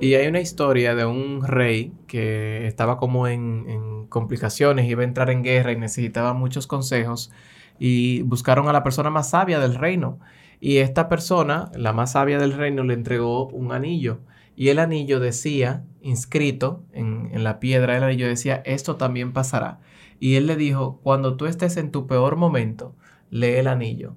Y 0.00 0.14
hay 0.14 0.26
una 0.26 0.40
historia 0.40 0.94
de 0.94 1.06
un 1.06 1.46
rey 1.46 1.92
que 2.06 2.66
estaba 2.66 2.98
como 2.98 3.26
en, 3.28 4.06
complicaciones, 4.08 4.86
iba 4.86 5.02
a 5.02 5.04
entrar 5.04 5.30
en 5.30 5.42
guerra 5.42 5.72
y 5.72 5.76
necesitaba 5.76 6.34
muchos 6.34 6.66
consejos 6.66 7.32
y 7.78 8.22
buscaron 8.22 8.68
a 8.68 8.72
la 8.72 8.82
persona 8.82 9.10
más 9.10 9.30
sabia 9.30 9.58
del 9.58 9.74
reino. 9.74 10.18
Y 10.60 10.78
esta 10.78 11.08
persona, 11.08 11.70
la 11.74 11.92
más 11.92 12.12
sabia 12.12 12.38
del 12.38 12.52
reino, 12.52 12.84
le 12.84 12.94
entregó 12.94 13.48
un 13.48 13.72
anillo. 13.72 14.20
Y 14.56 14.68
el 14.68 14.78
anillo 14.78 15.20
decía, 15.20 15.84
inscrito 16.00 16.84
en, 16.92 17.30
en 17.32 17.44
la 17.44 17.60
piedra 17.60 17.94
del 17.94 18.04
anillo, 18.04 18.28
decía, 18.28 18.62
esto 18.64 18.96
también 18.96 19.32
pasará. 19.32 19.80
Y 20.20 20.36
él 20.36 20.46
le 20.46 20.56
dijo, 20.56 21.00
cuando 21.02 21.36
tú 21.36 21.46
estés 21.46 21.76
en 21.76 21.90
tu 21.90 22.06
peor 22.06 22.36
momento, 22.36 22.94
lee 23.30 23.56
el 23.56 23.66
anillo 23.66 24.14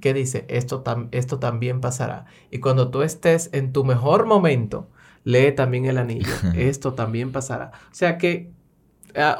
¿Qué 0.00 0.14
dice, 0.14 0.44
esto, 0.48 0.84
esto 1.10 1.38
también 1.38 1.80
pasará. 1.80 2.26
Y 2.50 2.60
cuando 2.60 2.90
tú 2.90 3.02
estés 3.02 3.50
en 3.52 3.72
tu 3.72 3.84
mejor 3.84 4.26
momento, 4.26 4.88
lee 5.24 5.52
también 5.52 5.86
el 5.86 5.98
anillo, 5.98 6.32
esto 6.54 6.94
también 6.94 7.32
pasará. 7.32 7.72
O 7.90 7.94
sea 7.94 8.18
que 8.18 8.52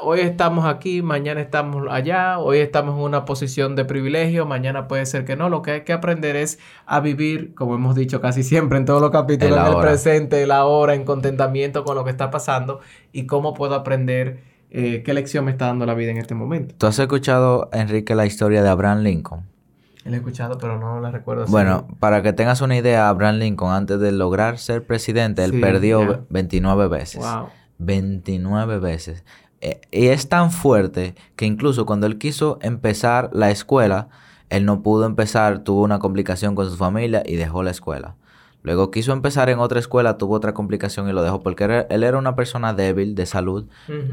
hoy 0.01 0.19
estamos 0.19 0.65
aquí, 0.65 1.01
mañana 1.01 1.41
estamos 1.41 1.85
allá, 1.89 2.39
hoy 2.39 2.59
estamos 2.59 2.95
en 2.95 3.01
una 3.01 3.25
posición 3.25 3.75
de 3.75 3.85
privilegio, 3.85 4.45
mañana 4.45 4.87
puede 4.87 5.05
ser 5.05 5.25
que 5.25 5.35
no. 5.35 5.49
Lo 5.49 5.61
que 5.61 5.71
hay 5.71 5.81
que 5.81 5.93
aprender 5.93 6.35
es 6.35 6.59
a 6.85 6.99
vivir, 6.99 7.53
como 7.55 7.75
hemos 7.75 7.95
dicho 7.95 8.21
casi 8.21 8.43
siempre 8.43 8.77
en 8.77 8.85
todos 8.85 9.01
los 9.01 9.11
capítulos, 9.11 9.57
en 9.57 9.73
el 9.73 9.79
presente, 9.79 10.45
la 10.45 10.65
hora, 10.65 10.95
en 10.95 11.05
contentamiento 11.05 11.83
con 11.83 11.95
lo 11.95 12.03
que 12.03 12.11
está 12.11 12.29
pasando 12.29 12.79
y 13.11 13.25
cómo 13.25 13.53
puedo 13.53 13.75
aprender. 13.75 14.49
Eh, 14.71 15.01
qué 15.03 15.15
lección 15.15 15.45
me 15.45 15.51
está 15.51 15.65
dando 15.65 15.87
la 15.87 15.95
vida 15.95 16.11
en 16.11 16.17
este 16.17 16.35
momento. 16.35 16.75
¿Tú 16.77 16.85
has 16.85 16.99
escuchado, 16.99 17.69
Enrique, 17.73 18.13
la 18.13 18.27
historia 18.27 18.61
de 18.61 18.69
Abraham 18.69 18.99
Lincoln? 18.99 19.47
La 20.05 20.15
he 20.15 20.19
escuchado, 20.19 20.57
pero 20.59 20.79
no 20.79 20.99
la 20.99 21.09
recuerdo. 21.09 21.45
Bueno, 21.47 21.87
para 21.99 22.21
que 22.21 22.33
tengas 22.33 22.61
una 22.61 22.77
idea, 22.77 23.09
Abraham 23.09 23.37
Lincoln, 23.37 23.71
antes 23.71 23.99
de 23.99 24.11
lograr 24.11 24.59
ser 24.59 24.85
presidente, 24.85 25.43
él 25.43 25.59
perdió 25.59 26.25
29 26.29 26.87
veces. 26.87 27.21
Wow. 27.21 27.49
29 27.79 28.79
veces. 28.79 29.23
Eh, 29.61 29.81
y 29.91 30.07
es 30.07 30.29
tan 30.29 30.51
fuerte 30.51 31.15
que 31.35 31.45
incluso 31.45 31.85
cuando 31.85 32.07
él 32.07 32.17
quiso 32.17 32.59
empezar 32.61 33.29
la 33.33 33.51
escuela, 33.51 34.09
él 34.49 34.65
no 34.65 34.81
pudo 34.81 35.05
empezar, 35.05 35.63
tuvo 35.63 35.83
una 35.83 35.99
complicación 35.99 36.55
con 36.55 36.69
su 36.69 36.77
familia 36.77 37.23
y 37.25 37.35
dejó 37.35 37.63
la 37.63 37.71
escuela. 37.71 38.15
Luego 38.61 38.91
quiso 38.91 39.13
empezar 39.13 39.49
en 39.49 39.59
otra 39.59 39.79
escuela, 39.79 40.17
tuvo 40.17 40.35
otra 40.35 40.53
complicación 40.53 41.07
y 41.07 41.13
lo 41.13 41.23
dejó 41.23 41.41
porque 41.41 41.85
él 41.89 42.03
era 42.03 42.17
una 42.17 42.35
persona 42.35 42.73
débil 42.73 43.15
de 43.15 43.25
salud, 43.25 43.67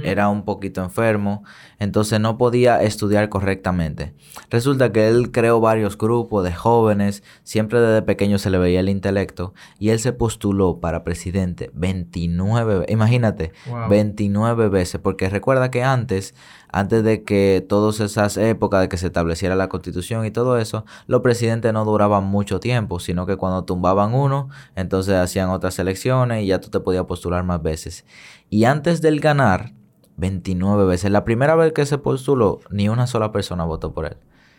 era 0.05 0.29
un 0.29 0.45
poquito 0.45 0.83
enfermo, 0.85 1.43
entonces 1.81 2.21
no 2.21 2.39
podía 2.39 2.81
estudiar 2.83 3.29
correctamente. 3.29 4.15
Resulta 4.49 4.93
que 4.93 5.09
él 5.09 5.33
creó 5.33 5.61
varios 5.61 5.99
grupos 5.99 6.45
de 6.45 6.53
jóvenes, 6.53 7.25
siempre 7.43 7.81
desde 7.81 8.03
pequeño 8.03 8.39
se 8.39 8.51
le 8.51 8.59
veía 8.59 8.81
el 8.81 8.89
intelecto 8.89 9.53
y 9.81 9.89
él 9.89 9.99
se 9.99 10.13
postuló 10.13 10.79
para 10.79 11.03
presidente 11.03 11.71
29, 11.75 12.87
imagínate, 12.89 13.53
29 13.89 14.69
veces, 14.69 15.01
porque 15.01 15.29
recuerda 15.29 15.73
que 15.73 15.83
antes 15.83 16.35
antes 16.77 17.03
de 17.05 17.25
que 17.25 17.65
todas 17.67 18.01
esas 18.01 18.37
épocas 18.37 18.83
de 18.83 18.91
que 18.91 18.99
se 18.99 19.07
estableciera 19.07 19.55
la 19.55 19.71
constitución 19.71 20.27
y 20.27 20.31
todo 20.31 20.59
eso, 20.59 20.85
los 21.07 21.23
presidentes 21.23 21.73
no 21.73 21.87
duraban 21.87 22.25
mucho 22.25 22.61
tiempo, 22.61 23.01
sino 23.01 23.25
que 23.25 23.37
cuando 23.37 23.65
tumbaban 23.65 24.13
uno, 24.13 24.36
entonces 24.75 25.15
hacían 25.15 25.51
otras 25.51 25.79
elecciones 25.79 26.45
y 26.45 26.47
ya 26.47 26.61
tú 26.61 26.71
te 26.71 26.81
podías 26.81 27.05
postular 27.05 27.45
más 27.45 27.63
veces. 27.63 28.05
Y 28.51 28.65
antes 28.65 29.01
del 29.01 29.21
ganar, 29.21 29.73
29 30.17 30.85
veces. 30.87 31.11
La 31.11 31.25
primera 31.25 31.55
vez 31.55 31.73
que 31.73 31.87
se 31.87 31.99
postuló, 31.99 32.61
ni 32.71 32.89
una 32.89 33.07
sola 33.07 33.33
persona 33.33 33.65
votó 33.65 33.93
por 33.93 34.07
él. 34.07 34.17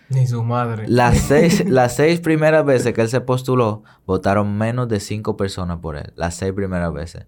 Ni 0.10 0.26
su 0.26 0.44
madre. 0.44 0.86
Las 0.88 1.18
seis, 1.28 1.68
las 1.68 1.96
seis 1.96 2.22
primeras 2.22 2.66
veces 2.66 2.94
que 2.94 3.02
él 3.02 3.10
se 3.10 3.22
postuló, 3.22 3.84
votaron 4.06 4.58
menos 4.58 4.88
de 4.88 5.00
cinco 5.00 5.36
personas 5.36 5.80
por 5.80 5.98
él. 5.98 6.14
Las 6.16 6.36
seis 6.36 6.54
primeras 6.54 6.94
veces. 6.94 7.26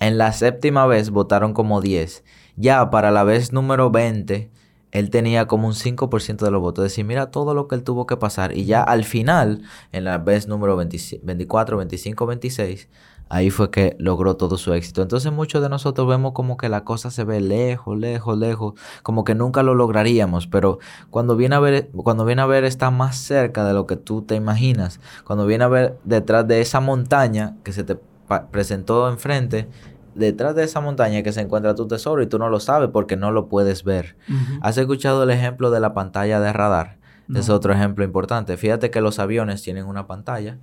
En 0.00 0.18
la 0.18 0.32
séptima 0.32 0.86
vez 0.86 1.10
votaron 1.10 1.52
como 1.52 1.80
10. 1.80 2.24
Ya 2.56 2.90
para 2.90 3.10
la 3.10 3.24
vez 3.24 3.52
número 3.52 3.90
20, 3.90 4.50
él 4.94 5.10
tenía 5.10 5.46
como 5.46 5.66
un 5.66 5.74
5% 5.74 6.44
de 6.44 6.50
los 6.52 6.60
votos. 6.60 6.86
Es 6.86 6.92
decir, 6.92 7.04
mira 7.04 7.32
todo 7.32 7.52
lo 7.52 7.66
que 7.66 7.74
él 7.74 7.82
tuvo 7.82 8.06
que 8.06 8.16
pasar. 8.16 8.56
Y 8.56 8.64
ya 8.64 8.80
al 8.82 9.04
final, 9.04 9.62
en 9.90 10.04
la 10.04 10.18
vez 10.18 10.46
número 10.46 10.76
24, 10.76 11.76
25, 11.76 12.26
26, 12.26 12.88
ahí 13.28 13.50
fue 13.50 13.72
que 13.72 13.96
logró 13.98 14.36
todo 14.36 14.56
su 14.56 14.72
éxito. 14.72 15.02
Entonces 15.02 15.32
muchos 15.32 15.60
de 15.62 15.68
nosotros 15.68 16.06
vemos 16.06 16.30
como 16.30 16.56
que 16.56 16.68
la 16.68 16.84
cosa 16.84 17.10
se 17.10 17.24
ve 17.24 17.40
lejos, 17.40 17.98
lejos, 17.98 18.38
lejos, 18.38 18.74
como 19.02 19.24
que 19.24 19.34
nunca 19.34 19.64
lo 19.64 19.74
lograríamos, 19.74 20.46
pero 20.46 20.78
cuando 21.10 21.34
viene 21.34 21.56
a 21.56 21.60
ver, 21.60 21.90
cuando 21.96 22.24
viene 22.24 22.42
a 22.42 22.46
ver 22.46 22.62
está 22.62 22.92
más 22.92 23.16
cerca 23.16 23.64
de 23.64 23.74
lo 23.74 23.88
que 23.88 23.96
tú 23.96 24.22
te 24.22 24.36
imaginas. 24.36 25.00
Cuando 25.24 25.44
viene 25.44 25.64
a 25.64 25.68
ver 25.68 25.98
detrás 26.04 26.46
de 26.46 26.60
esa 26.60 26.78
montaña 26.78 27.56
que 27.64 27.72
se 27.72 27.82
te 27.82 27.98
presentó 28.52 29.08
enfrente, 29.08 29.68
detrás 30.14 30.54
de 30.54 30.64
esa 30.64 30.80
montaña 30.80 31.22
que 31.22 31.32
se 31.32 31.40
encuentra 31.40 31.74
tu 31.74 31.86
tesoro 31.86 32.22
y 32.22 32.26
tú 32.26 32.38
no 32.38 32.48
lo 32.48 32.60
sabes 32.60 32.90
porque 32.92 33.16
no 33.16 33.30
lo 33.32 33.48
puedes 33.48 33.84
ver. 33.84 34.16
¿Has 34.60 34.78
escuchado 34.78 35.22
el 35.22 35.30
ejemplo 35.30 35.70
de 35.70 35.80
la 35.80 35.94
pantalla 35.94 36.40
de 36.40 36.52
radar? 36.52 36.98
Es 37.34 37.48
otro 37.48 37.72
ejemplo 37.72 38.04
importante. 38.04 38.56
Fíjate 38.56 38.90
que 38.90 39.00
los 39.00 39.18
aviones 39.18 39.62
tienen 39.62 39.86
una 39.86 40.06
pantalla 40.06 40.58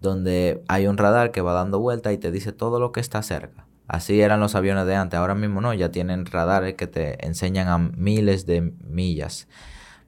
donde 0.00 0.64
hay 0.68 0.86
un 0.88 0.98
radar 0.98 1.30
que 1.30 1.40
va 1.40 1.52
dando 1.52 1.78
vuelta 1.78 2.12
y 2.12 2.18
te 2.18 2.32
dice 2.32 2.52
todo 2.52 2.80
lo 2.80 2.92
que 2.92 3.00
está 3.00 3.22
cerca. 3.22 3.66
Así 3.86 4.20
eran 4.20 4.40
los 4.40 4.54
aviones 4.54 4.86
de 4.86 4.96
antes. 4.96 5.18
Ahora 5.18 5.34
mismo 5.34 5.60
no, 5.60 5.74
ya 5.74 5.90
tienen 5.90 6.26
radares 6.26 6.74
que 6.74 6.86
te 6.86 7.24
enseñan 7.24 7.68
a 7.68 7.78
miles 7.78 8.46
de 8.46 8.72
millas. 8.84 9.48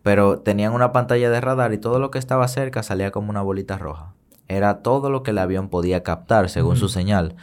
Pero 0.03 0.41
tenían 0.41 0.73
una 0.73 0.93
pantalla 0.93 1.31
de 1.31 1.41
radar 1.41 1.73
y 1.73 1.79
todo 1.79 1.99
lo 1.99 2.11
que 2.11 2.19
estaba 2.19 2.47
cerca 2.49 2.83
salía 2.83 3.11
como 3.11 3.31
una 3.31 3.43
bolita 3.43 3.79
roja. 3.79 4.15
Era 4.49 4.83
todo 4.83 5.11
lo 5.11 5.23
que 5.23 5.31
el 5.31 5.39
avión 5.39 5.69
podía 5.69 6.03
captar 6.03 6.51
según 6.51 6.77
su 6.77 6.89
señal. 6.89 7.37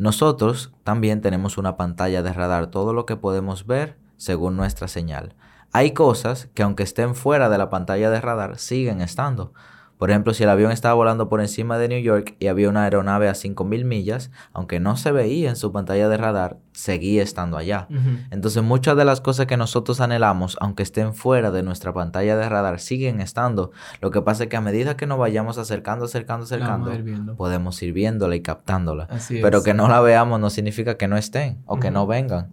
Nosotros 0.00 0.72
también 0.82 1.20
tenemos 1.20 1.58
una 1.58 1.76
pantalla 1.76 2.22
de 2.22 2.32
radar, 2.32 2.68
todo 2.68 2.94
lo 2.94 3.04
que 3.04 3.16
podemos 3.16 3.66
ver 3.66 3.98
según 4.16 4.56
nuestra 4.56 4.88
señal. 4.88 5.34
Hay 5.72 5.92
cosas 5.92 6.48
que 6.54 6.62
aunque 6.62 6.84
estén 6.84 7.14
fuera 7.14 7.50
de 7.50 7.58
la 7.58 7.68
pantalla 7.68 8.08
de 8.08 8.18
radar, 8.18 8.56
siguen 8.56 9.02
estando. 9.02 9.52
Por 10.00 10.08
ejemplo, 10.08 10.32
si 10.32 10.44
el 10.44 10.48
avión 10.48 10.72
estaba 10.72 10.94
volando 10.94 11.28
por 11.28 11.42
encima 11.42 11.76
de 11.76 11.86
New 11.86 12.00
York 12.00 12.34
y 12.38 12.46
había 12.46 12.70
una 12.70 12.84
aeronave 12.84 13.28
a 13.28 13.32
5.000 13.32 13.84
millas, 13.84 14.30
aunque 14.54 14.80
no 14.80 14.96
se 14.96 15.12
veía 15.12 15.50
en 15.50 15.56
su 15.56 15.72
pantalla 15.72 16.08
de 16.08 16.16
radar, 16.16 16.56
seguía 16.72 17.22
estando 17.22 17.58
allá. 17.58 17.86
Entonces 18.30 18.62
muchas 18.62 18.96
de 18.96 19.04
las 19.04 19.20
cosas 19.20 19.44
que 19.44 19.58
nosotros 19.58 20.00
anhelamos, 20.00 20.56
aunque 20.58 20.82
estén 20.82 21.12
fuera 21.12 21.50
de 21.50 21.62
nuestra 21.62 21.92
pantalla 21.92 22.34
de 22.38 22.48
radar, 22.48 22.80
siguen 22.80 23.20
estando. 23.20 23.72
Lo 24.00 24.10
que 24.10 24.22
pasa 24.22 24.44
es 24.44 24.48
que 24.48 24.56
a 24.56 24.62
medida 24.62 24.96
que 24.96 25.06
nos 25.06 25.18
vayamos 25.18 25.58
acercando, 25.58 26.06
acercando, 26.06 26.44
acercando, 26.44 26.90
podemos 27.36 27.82
ir 27.82 27.92
viéndola 27.92 28.34
y 28.36 28.40
captándola. 28.40 29.06
Pero 29.42 29.62
que 29.62 29.74
no 29.74 29.86
la 29.86 30.00
veamos 30.00 30.40
no 30.40 30.48
significa 30.48 30.96
que 30.96 31.08
no 31.08 31.18
estén 31.18 31.58
o 31.66 31.78
que 31.78 31.90
no 31.90 32.06
vengan. 32.06 32.48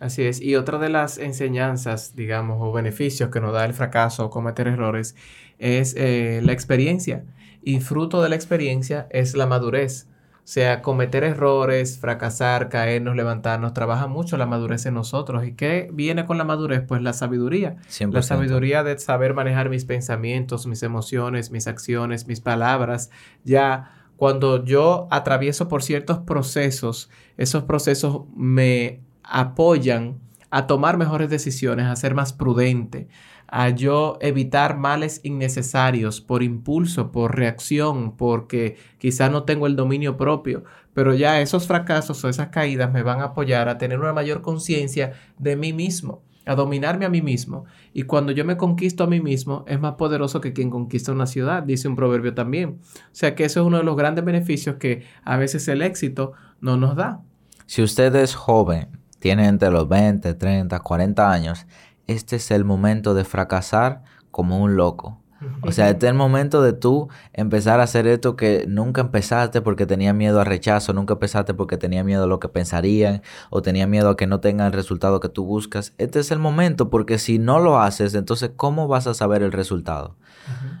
Así 0.00 0.22
es. 0.22 0.40
Y 0.40 0.54
otra 0.54 0.78
de 0.78 0.88
las 0.88 1.18
enseñanzas, 1.18 2.14
digamos, 2.14 2.58
o 2.60 2.72
beneficios 2.72 3.30
que 3.30 3.40
nos 3.40 3.52
da 3.52 3.64
el 3.64 3.74
fracaso 3.74 4.26
o 4.26 4.30
cometer 4.30 4.68
errores 4.68 5.16
es 5.58 5.94
eh, 5.96 6.40
la 6.44 6.52
experiencia. 6.52 7.24
Y 7.62 7.80
fruto 7.80 8.22
de 8.22 8.28
la 8.28 8.36
experiencia 8.36 9.08
es 9.10 9.34
la 9.34 9.46
madurez. 9.46 10.08
O 10.48 10.50
sea, 10.50 10.80
cometer 10.80 11.24
errores, 11.24 11.98
fracasar, 11.98 12.70
caernos, 12.70 13.14
levantarnos, 13.16 13.74
trabaja 13.74 14.06
mucho 14.06 14.38
la 14.38 14.46
madurez 14.46 14.86
en 14.86 14.94
nosotros. 14.94 15.44
¿Y 15.44 15.52
qué 15.52 15.90
viene 15.92 16.24
con 16.24 16.38
la 16.38 16.44
madurez? 16.44 16.82
Pues 16.86 17.02
la 17.02 17.12
sabiduría. 17.12 17.76
La 18.10 18.22
sabiduría 18.22 18.82
de 18.82 18.98
saber 18.98 19.34
manejar 19.34 19.68
mis 19.68 19.84
pensamientos, 19.84 20.66
mis 20.66 20.82
emociones, 20.82 21.50
mis 21.50 21.66
acciones, 21.66 22.26
mis 22.26 22.40
palabras. 22.40 23.10
Ya 23.44 23.90
cuando 24.16 24.64
yo 24.64 25.06
atravieso 25.10 25.68
por 25.68 25.82
ciertos 25.82 26.20
procesos, 26.20 27.10
esos 27.36 27.64
procesos 27.64 28.22
me 28.34 29.02
apoyan 29.28 30.20
a 30.50 30.66
tomar 30.66 30.96
mejores 30.96 31.28
decisiones, 31.30 31.86
a 31.86 31.96
ser 31.96 32.14
más 32.14 32.32
prudente, 32.32 33.08
a 33.46 33.70
yo 33.70 34.18
evitar 34.20 34.76
males 34.76 35.20
innecesarios 35.22 36.20
por 36.20 36.42
impulso, 36.42 37.12
por 37.12 37.36
reacción, 37.36 38.16
porque 38.16 38.76
quizá 38.98 39.28
no 39.28 39.44
tengo 39.44 39.66
el 39.66 39.76
dominio 39.76 40.16
propio, 40.16 40.64
pero 40.94 41.14
ya 41.14 41.40
esos 41.40 41.66
fracasos 41.66 42.22
o 42.24 42.28
esas 42.28 42.48
caídas 42.48 42.92
me 42.92 43.02
van 43.02 43.20
a 43.20 43.24
apoyar 43.24 43.68
a 43.68 43.78
tener 43.78 44.00
una 44.00 44.12
mayor 44.12 44.42
conciencia 44.42 45.12
de 45.38 45.56
mí 45.56 45.72
mismo, 45.72 46.22
a 46.44 46.54
dominarme 46.54 47.04
a 47.04 47.10
mí 47.10 47.22
mismo. 47.22 47.64
Y 47.92 48.02
cuando 48.02 48.32
yo 48.32 48.44
me 48.44 48.56
conquisto 48.56 49.04
a 49.04 49.06
mí 49.06 49.20
mismo, 49.20 49.64
es 49.66 49.78
más 49.78 49.94
poderoso 49.94 50.40
que 50.40 50.52
quien 50.52 50.70
conquista 50.70 51.12
una 51.12 51.26
ciudad, 51.26 51.62
dice 51.62 51.88
un 51.88 51.96
proverbio 51.96 52.34
también. 52.34 52.80
O 52.94 53.08
sea 53.12 53.34
que 53.34 53.44
eso 53.44 53.60
es 53.60 53.66
uno 53.66 53.78
de 53.78 53.84
los 53.84 53.96
grandes 53.96 54.24
beneficios 54.24 54.76
que 54.76 55.04
a 55.24 55.36
veces 55.36 55.68
el 55.68 55.82
éxito 55.82 56.32
no 56.60 56.76
nos 56.76 56.96
da. 56.96 57.22
Si 57.66 57.82
usted 57.82 58.14
es 58.16 58.34
joven, 58.34 58.97
tiene 59.18 59.46
entre 59.46 59.70
los 59.70 59.88
20, 59.88 60.34
30, 60.34 60.78
40 60.80 61.30
años, 61.30 61.66
este 62.06 62.36
es 62.36 62.50
el 62.50 62.64
momento 62.64 63.14
de 63.14 63.24
fracasar 63.24 64.02
como 64.30 64.58
un 64.62 64.76
loco. 64.76 65.20
O 65.62 65.70
sea, 65.70 65.88
este 65.88 66.06
es 66.06 66.10
el 66.10 66.16
momento 66.16 66.62
de 66.62 66.72
tú 66.72 67.08
empezar 67.32 67.78
a 67.78 67.84
hacer 67.84 68.08
esto 68.08 68.34
que 68.34 68.64
nunca 68.66 69.02
empezaste 69.02 69.60
porque 69.60 69.86
tenía 69.86 70.12
miedo 70.12 70.40
a 70.40 70.44
rechazo, 70.44 70.92
nunca 70.92 71.14
empezaste 71.14 71.54
porque 71.54 71.76
tenía 71.76 72.02
miedo 72.02 72.24
a 72.24 72.26
lo 72.26 72.40
que 72.40 72.48
pensarían 72.48 73.22
o 73.50 73.62
tenía 73.62 73.86
miedo 73.86 74.10
a 74.10 74.16
que 74.16 74.26
no 74.26 74.40
tengan 74.40 74.66
el 74.66 74.72
resultado 74.72 75.20
que 75.20 75.28
tú 75.28 75.44
buscas. 75.44 75.94
Este 75.98 76.18
es 76.18 76.32
el 76.32 76.40
momento 76.40 76.90
porque 76.90 77.18
si 77.18 77.38
no 77.38 77.60
lo 77.60 77.78
haces, 77.78 78.14
entonces 78.14 78.50
¿cómo 78.56 78.88
vas 78.88 79.06
a 79.06 79.14
saber 79.14 79.42
el 79.42 79.52
resultado? 79.52 80.16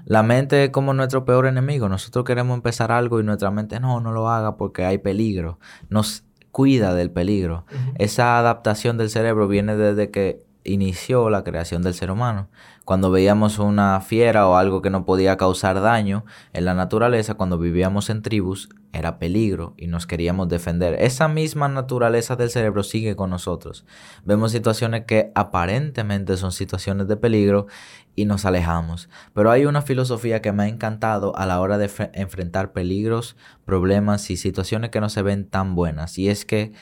La 0.06 0.22
mente 0.22 0.64
es 0.64 0.70
como 0.70 0.92
nuestro 0.92 1.24
peor 1.24 1.46
enemigo. 1.46 1.88
Nosotros 1.88 2.24
queremos 2.24 2.56
empezar 2.56 2.90
algo 2.90 3.20
y 3.20 3.24
nuestra 3.24 3.50
mente 3.50 3.78
no, 3.78 4.00
no 4.00 4.10
lo 4.12 4.28
haga 4.28 4.56
porque 4.56 4.84
hay 4.84 4.98
peligro. 4.98 5.60
Nos 5.88 6.24
cuida 6.58 6.92
del 6.92 7.12
peligro. 7.12 7.64
Esa 7.98 8.36
adaptación 8.36 8.98
del 8.98 9.10
cerebro 9.10 9.46
viene 9.46 9.76
desde 9.76 10.10
que 10.10 10.42
inició 10.64 11.30
la 11.30 11.44
creación 11.44 11.82
del 11.82 11.94
ser 11.94 12.10
humano. 12.10 12.48
Cuando 12.88 13.10
veíamos 13.10 13.58
una 13.58 14.00
fiera 14.00 14.48
o 14.48 14.56
algo 14.56 14.80
que 14.80 14.88
no 14.88 15.04
podía 15.04 15.36
causar 15.36 15.78
daño 15.82 16.24
en 16.54 16.64
la 16.64 16.72
naturaleza, 16.72 17.34
cuando 17.34 17.58
vivíamos 17.58 18.08
en 18.08 18.22
tribus, 18.22 18.70
era 18.94 19.18
peligro 19.18 19.74
y 19.76 19.88
nos 19.88 20.06
queríamos 20.06 20.48
defender. 20.48 20.96
Esa 20.98 21.28
misma 21.28 21.68
naturaleza 21.68 22.34
del 22.34 22.48
cerebro 22.48 22.82
sigue 22.82 23.14
con 23.14 23.28
nosotros. 23.28 23.84
Vemos 24.24 24.52
situaciones 24.52 25.04
que 25.04 25.30
aparentemente 25.34 26.38
son 26.38 26.50
situaciones 26.50 27.08
de 27.08 27.18
peligro 27.18 27.66
y 28.14 28.24
nos 28.24 28.46
alejamos. 28.46 29.10
Pero 29.34 29.50
hay 29.50 29.66
una 29.66 29.82
filosofía 29.82 30.40
que 30.40 30.52
me 30.52 30.62
ha 30.62 30.68
encantado 30.68 31.36
a 31.36 31.44
la 31.44 31.60
hora 31.60 31.76
de 31.76 31.90
enfrentar 32.14 32.72
peligros, 32.72 33.36
problemas 33.66 34.30
y 34.30 34.38
situaciones 34.38 34.88
que 34.88 35.02
no 35.02 35.10
se 35.10 35.20
ven 35.20 35.44
tan 35.44 35.74
buenas. 35.74 36.16
Y 36.16 36.30
es 36.30 36.46
que 36.46 36.72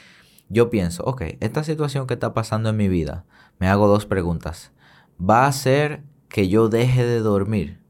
yo 0.48 0.70
pienso, 0.70 1.02
ok, 1.02 1.22
esta 1.40 1.64
situación 1.64 2.06
que 2.06 2.14
está 2.14 2.32
pasando 2.32 2.68
en 2.68 2.76
mi 2.76 2.86
vida, 2.86 3.24
me 3.58 3.66
hago 3.66 3.88
dos 3.88 4.06
preguntas. 4.06 4.70
¿Va 5.18 5.44
a 5.44 5.48
hacer 5.48 6.02
que 6.28 6.48
yo 6.48 6.68
deje 6.68 7.04
de 7.04 7.20
dormir? 7.20 7.80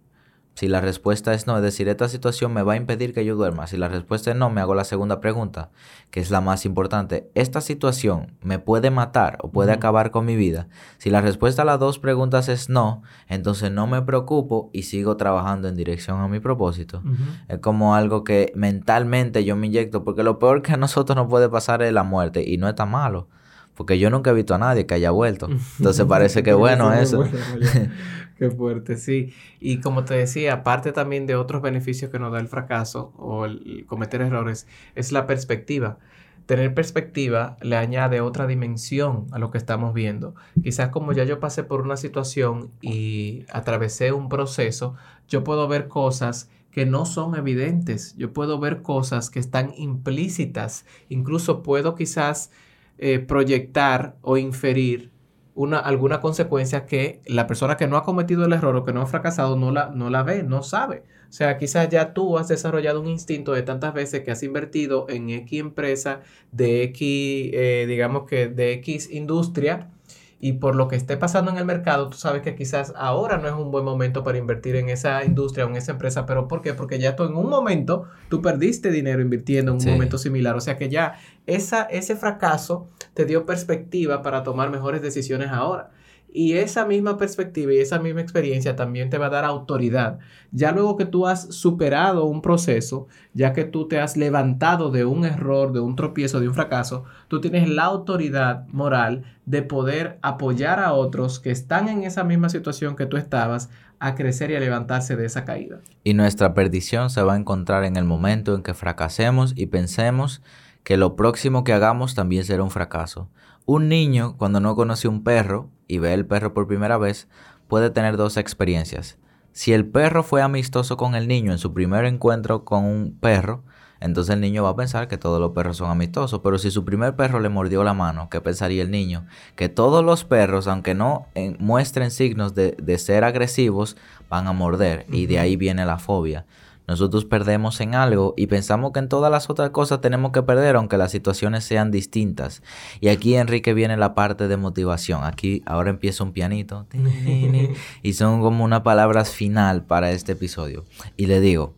Si 0.56 0.68
la 0.68 0.80
respuesta 0.80 1.35
es 1.35 1.47
no, 1.47 1.54
es 1.59 1.62
decir, 1.62 1.87
esta 1.87 2.09
situación 2.09 2.54
me 2.54 2.62
va 2.62 2.73
a 2.73 2.76
impedir 2.76 3.12
que 3.12 3.26
yo 3.26 3.37
duerma. 3.37 3.66
Si 3.66 3.76
la 3.76 3.88
respuesta 3.88 4.30
es 4.30 4.37
no, 4.38 4.49
me 4.49 4.62
hago 4.62 4.75
la 4.75 4.85
segunda 4.85 5.21
pregunta, 5.21 5.68
que 6.11 6.18
es 6.21 6.30
la 6.30 6.40
más 6.40 6.64
importante. 6.64 7.30
¿Esta 7.35 7.61
situación 7.61 8.38
me 8.40 8.59
puede 8.59 8.90
matar 8.90 9.37
o 9.42 9.50
puede 9.50 9.73
acabar 9.73 10.11
con 10.11 10.25
mi 10.25 10.35
vida? 10.35 10.68
Si 10.97 11.10
la 11.10 11.21
respuesta 11.21 11.60
a 11.60 11.67
las 11.67 11.78
dos 11.78 11.99
preguntas 11.99 12.49
es 12.49 12.71
no, 12.71 13.02
entonces 13.28 13.71
no 13.71 13.86
me 13.86 14.00
preocupo 14.00 14.71
y 14.73 14.84
sigo 14.84 15.19
trabajando 15.19 15.69
en 15.69 15.76
dirección 15.76 16.23
a 16.23 16.28
mi 16.28 16.41
propósito. 16.41 17.02
Es 17.49 17.58
como 17.58 17.95
algo 17.95 18.25
que 18.25 18.50
mentalmente 18.54 19.45
yo 19.45 19.56
me 19.56 19.67
inyecto, 19.67 20.04
porque 20.04 20.23
lo 20.23 20.39
peor 20.39 20.62
que 20.62 20.73
a 20.73 20.78
nosotros 20.78 21.17
nos 21.17 21.28
puede 21.28 21.50
pasar 21.50 21.82
es 21.82 21.93
la 21.93 22.02
muerte 22.02 22.43
y 22.49 22.56
no 22.56 22.67
está 22.67 22.86
malo. 22.86 23.28
Porque 23.76 23.99
yo 23.99 24.10
nunca 24.10 24.30
he 24.30 24.34
visto 24.34 24.54
a 24.54 24.58
nadie 24.58 24.86
que 24.86 24.95
haya 24.95 25.10
vuelto. 25.10 25.49
Entonces 25.78 26.04
parece 26.08 26.43
que 26.43 26.54
bueno 26.54 26.93
eso. 26.93 27.25
Qué 28.39 28.50
fuerte, 28.50 28.97
sí. 28.97 29.32
Y 29.60 29.80
como 29.80 30.04
te 30.04 30.15
decía, 30.15 30.52
aparte 30.54 30.93
también 30.93 31.26
de 31.26 31.36
otros 31.36 31.62
beneficios 31.62 32.10
que 32.10 32.19
nos 32.19 32.32
da 32.32 32.39
el 32.39 32.49
fracaso 32.49 33.12
o 33.17 33.47
el 33.47 33.84
cometer 33.86 34.21
errores, 34.21 34.67
es 34.95 35.12
la 35.12 35.26
perspectiva. 35.26 35.99
Tener 36.45 36.75
perspectiva 36.75 37.56
le 37.60 37.76
añade 37.76 38.21
otra 38.21 38.47
dimensión 38.47 39.26
a 39.32 39.39
lo 39.39 39.50
que 39.50 39.58
estamos 39.58 39.95
viendo. 39.95 40.34
Quizás 40.62 40.91
como 40.91 41.12
ya 41.12 41.25
yo 41.25 41.41
pasé 41.41 41.65
por 41.65 41.80
una 41.80 41.97
situación 41.97 42.71
y 42.80 43.45
atravesé 43.50 44.12
un 44.12 44.28
proceso, 44.28 44.95
yo 45.28 45.43
puedo 45.43 45.67
ver 45.67 45.89
cosas 45.89 46.50
que 46.71 46.84
no 46.84 47.06
son 47.06 47.34
evidentes. 47.36 48.15
Yo 48.19 48.34
puedo 48.34 48.60
ver 48.60 48.82
cosas 48.82 49.30
que 49.30 49.41
están 49.41 49.73
implícitas. 49.76 50.84
Incluso 51.08 51.62
puedo 51.62 51.95
quizás 51.95 52.50
eh, 52.99 53.19
proyectar 53.19 54.17
o 54.23 54.37
inferir 54.37 55.13
una, 55.54 55.78
alguna 55.78 56.21
consecuencia 56.21 56.87
que 56.87 57.21
la 57.26 57.47
persona 57.47 57.76
que 57.76 57.87
no 57.87 57.97
ha 57.97 58.04
cometido 58.04 58.45
el 58.45 58.52
error 58.52 58.76
o 58.76 58.85
que 58.85 58.93
no 58.93 59.02
ha 59.02 59.06
fracasado 59.06 59.56
no 59.56 59.71
la, 59.71 59.91
no 59.91 60.11
la 60.11 60.23
ve, 60.23 60.43
no 60.43 60.63
sabe. 60.63 61.02
O 61.28 61.32
sea, 61.32 61.59
quizás 61.59 61.89
ya 61.89 62.13
tú 62.13 62.39
has 62.39 62.49
desarrollado 62.49 63.00
un 63.00 63.09
instinto 63.09 63.52
de 63.52 63.63
tantas 63.63 63.93
veces 63.95 64.23
que 64.23 64.30
has 64.30 64.43
invertido 64.43 65.06
en 65.09 65.30
X 65.30 65.61
empresa, 65.61 66.21
de 66.52 66.82
X, 66.85 67.50
eh, 67.54 67.87
digamos 67.89 68.25
que 68.25 68.49
de 68.49 68.75
X 68.75 69.11
industria, 69.11 69.91
y 70.39 70.55
por 70.55 70.75
lo 70.77 70.87
que 70.89 70.97
esté 70.97 71.17
pasando 71.17 71.51
en 71.51 71.57
el 71.57 71.65
mercado, 71.65 72.09
tú 72.09 72.19
sabes 72.19 72.43
que 72.43 72.55
quizás 72.55 72.93
ahora 72.97 73.39
no 73.39 73.49
es 73.49 73.55
un 73.55 73.71
buen 73.71 73.85
momento 73.85 74.23
para 74.23 74.37
invertir 74.37 74.77
en 74.77 74.91
esa 74.91 75.25
industria 75.25 75.65
o 75.65 75.69
en 75.71 75.77
esa 75.77 75.93
empresa, 75.93 76.27
pero 76.27 76.47
¿por 76.47 76.61
qué? 76.61 76.75
Porque 76.75 76.99
ya 76.99 77.17
tú 77.17 77.25
en 77.25 77.35
un 77.37 77.49
momento, 77.49 78.05
tú 78.29 78.43
perdiste 78.43 78.91
dinero 78.91 79.23
invirtiendo 79.23 79.73
en 79.73 79.79
un 79.79 79.93
momento 79.93 80.19
similar, 80.19 80.55
o 80.55 80.61
sea 80.61 80.77
que 80.77 80.91
ya 80.91 81.19
esa, 81.47 81.85
ese 81.85 82.17
fracaso 82.17 82.89
te 83.15 83.25
dio 83.25 83.47
perspectiva 83.47 84.23
para 84.23 84.43
tomar 84.43 84.71
mejores 84.71 85.01
decisiones 85.01 85.49
ahora. 85.49 85.91
Y 86.39 86.59
esa 86.59 86.85
misma 86.85 87.17
perspectiva 87.17 87.73
y 87.73 87.79
esa 87.79 87.99
misma 87.99 88.21
experiencia 88.21 88.77
también 88.77 89.09
te 89.09 89.17
va 89.17 89.29
a 89.29 89.31
dar 89.31 89.47
autoridad. 89.47 90.19
Ya 90.53 90.71
luego 90.71 90.99
que 90.99 91.07
tú 91.07 91.27
has 91.27 91.55
superado 91.55 92.27
un 92.27 92.43
proceso, 92.43 93.09
ya 93.33 93.55
que 93.55 93.65
tú 93.65 93.89
te 93.89 94.01
has 94.01 94.19
levantado 94.19 94.91
de 94.91 95.07
un 95.07 95.25
error, 95.25 95.73
de 95.73 95.81
un 95.81 95.97
tropiezo, 95.97 96.39
de 96.39 96.49
un 96.49 96.53
fracaso, 96.53 97.05
tú 97.29 97.41
tienes 97.41 97.71
la 97.71 97.85
autoridad 97.85 98.67
moral 98.69 99.25
de 99.47 99.63
poder 99.63 100.19
apoyar 100.21 100.79
a 100.79 100.93
otros 100.93 101.41
que 101.41 101.51
están 101.51 101.89
en 101.89 102.05
esa 102.05 102.23
misma 102.23 102.51
situación 102.51 102.97
que 102.97 103.07
tú 103.07 103.17
estabas 103.17 103.71
a 103.99 104.15
crecer 104.15 104.51
y 104.51 104.57
a 104.57 104.61
levantarse 104.61 105.17
de 105.17 105.25
esa 105.25 105.47
caída. 105.47 105.81
Y 106.05 106.13
nuestra 106.13 106.53
perdición 106.53 107.09
se 107.09 107.23
va 107.23 107.33
a 107.33 107.39
encontrar 107.39 107.83
en 107.85 107.97
el 107.97 108.05
momento 108.05 108.55
en 108.55 108.63
que 108.63 108.75
fracasemos 108.75 109.55
y 109.57 109.69
pensemos 109.69 110.43
que 110.85 110.99
lo 110.99 111.17
próximo 111.17 111.65
que 111.65 111.73
hagamos 111.73 112.15
también 112.15 112.45
será 112.45 112.63
un 112.63 112.71
fracaso. 112.71 113.31
Un 113.65 113.89
niño, 113.89 114.37
cuando 114.37 114.61
no 114.61 114.77
conoce 114.77 115.09
un 115.09 115.25
perro 115.25 115.71
y 115.89 115.99
ve 115.99 116.15
el 116.15 116.27
perro 116.27 116.55
por 116.55 116.67
primera 116.67 116.99
vez, 116.99 117.29
puede 117.69 117.91
tener 117.91 118.17
dos 118.17 118.37
experiencias. 118.37 119.19
Si 119.53 119.73
el 119.73 119.87
perro 119.87 120.23
fue 120.23 120.43
amistoso 120.43 120.97
con 120.97 121.15
el 121.15 121.29
niño 121.29 121.53
en 121.53 121.59
su 121.59 121.73
primer 121.73 122.05
encuentro 122.05 122.65
con 122.65 122.85
un 122.85 123.17
perro, 123.19 123.65
entonces 124.01 124.35
el 124.35 124.41
niño 124.41 124.63
va 124.63 124.71
a 124.71 124.77
pensar 124.77 125.09
que 125.09 125.17
todos 125.17 125.41
los 125.41 125.53
perros 125.53 125.79
son 125.79 125.91
amistosos. 125.91 126.41
Pero 126.45 126.59
si 126.59 126.71
su 126.71 126.85
primer 126.85 127.17
perro 127.17 127.41
le 127.41 127.49
mordió 127.49 127.83
la 127.83 127.95
mano, 127.95 128.29
¿qué 128.29 128.41
pensaría 128.41 128.83
el 128.83 128.91
niño? 128.91 129.27
Que 129.55 129.69
todos 129.69 130.05
los 130.05 130.25
perros, 130.25 130.67
aunque 130.67 130.95
no 130.95 131.27
muestren 131.59 132.11
signos 132.11 132.55
de, 132.55 132.73
de, 132.73 132.99
ser 132.99 133.25
agresivos, 133.25 133.97
van 134.29 134.47
a 134.47 134.53
morder. 134.53 135.07
Y 135.09 135.27
de 135.27 135.39
ahí 135.39 135.57
viene 135.57 135.87
la 135.87 135.99
fobia. 135.99 136.45
Nosotros 136.87 137.25
perdemos 137.25 137.81
en 137.81 137.95
algo 137.95 138.35
y 138.37 138.47
pensamos 138.47 138.93
que 138.93 139.01
en 139.01 139.09
todas 139.09 139.31
las 139.31 139.51
otras 139.51 139.71
cosas 139.71 140.01
tenemos 140.01 140.33
que 140.33 140.43
perder 140.43 140.77
aunque 140.77 140.97
las 140.97 141.11
situaciones 141.11 141.65
sean 141.65 141.91
distintas. 141.91 142.63
Y 143.01 143.09
aquí 143.09 143.35
Enrique 143.35 143.75
viene 143.75 143.97
la 143.97 144.15
parte 144.15 144.47
de 144.49 144.57
motivación. 144.57 145.25
Aquí 145.25 145.63
ahora 145.67 145.91
empieza 145.91 146.23
un 146.23 146.33
pianito 146.33 146.87
y 148.03 148.13
son 148.13 148.41
como 148.41 148.65
unas 148.65 148.83
palabras 148.83 149.31
final 149.31 149.83
para 149.83 150.13
este 150.13 150.33
episodio. 150.33 150.85
Y 151.17 151.27
le 151.27 151.41
digo, 151.41 151.75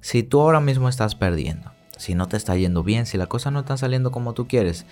si 0.00 0.22
tú 0.22 0.40
ahora 0.40 0.60
mismo 0.60 0.88
estás 0.88 1.14
perdiendo, 1.14 1.72
si 1.96 2.14
no 2.14 2.28
te 2.28 2.36
está 2.36 2.56
yendo 2.56 2.82
bien, 2.82 3.06
si 3.06 3.18
las 3.18 3.28
cosas 3.28 3.52
no 3.52 3.60
están 3.60 3.78
saliendo 3.78 4.12
como 4.12 4.34
tú 4.34 4.46
quieres, 4.46 4.86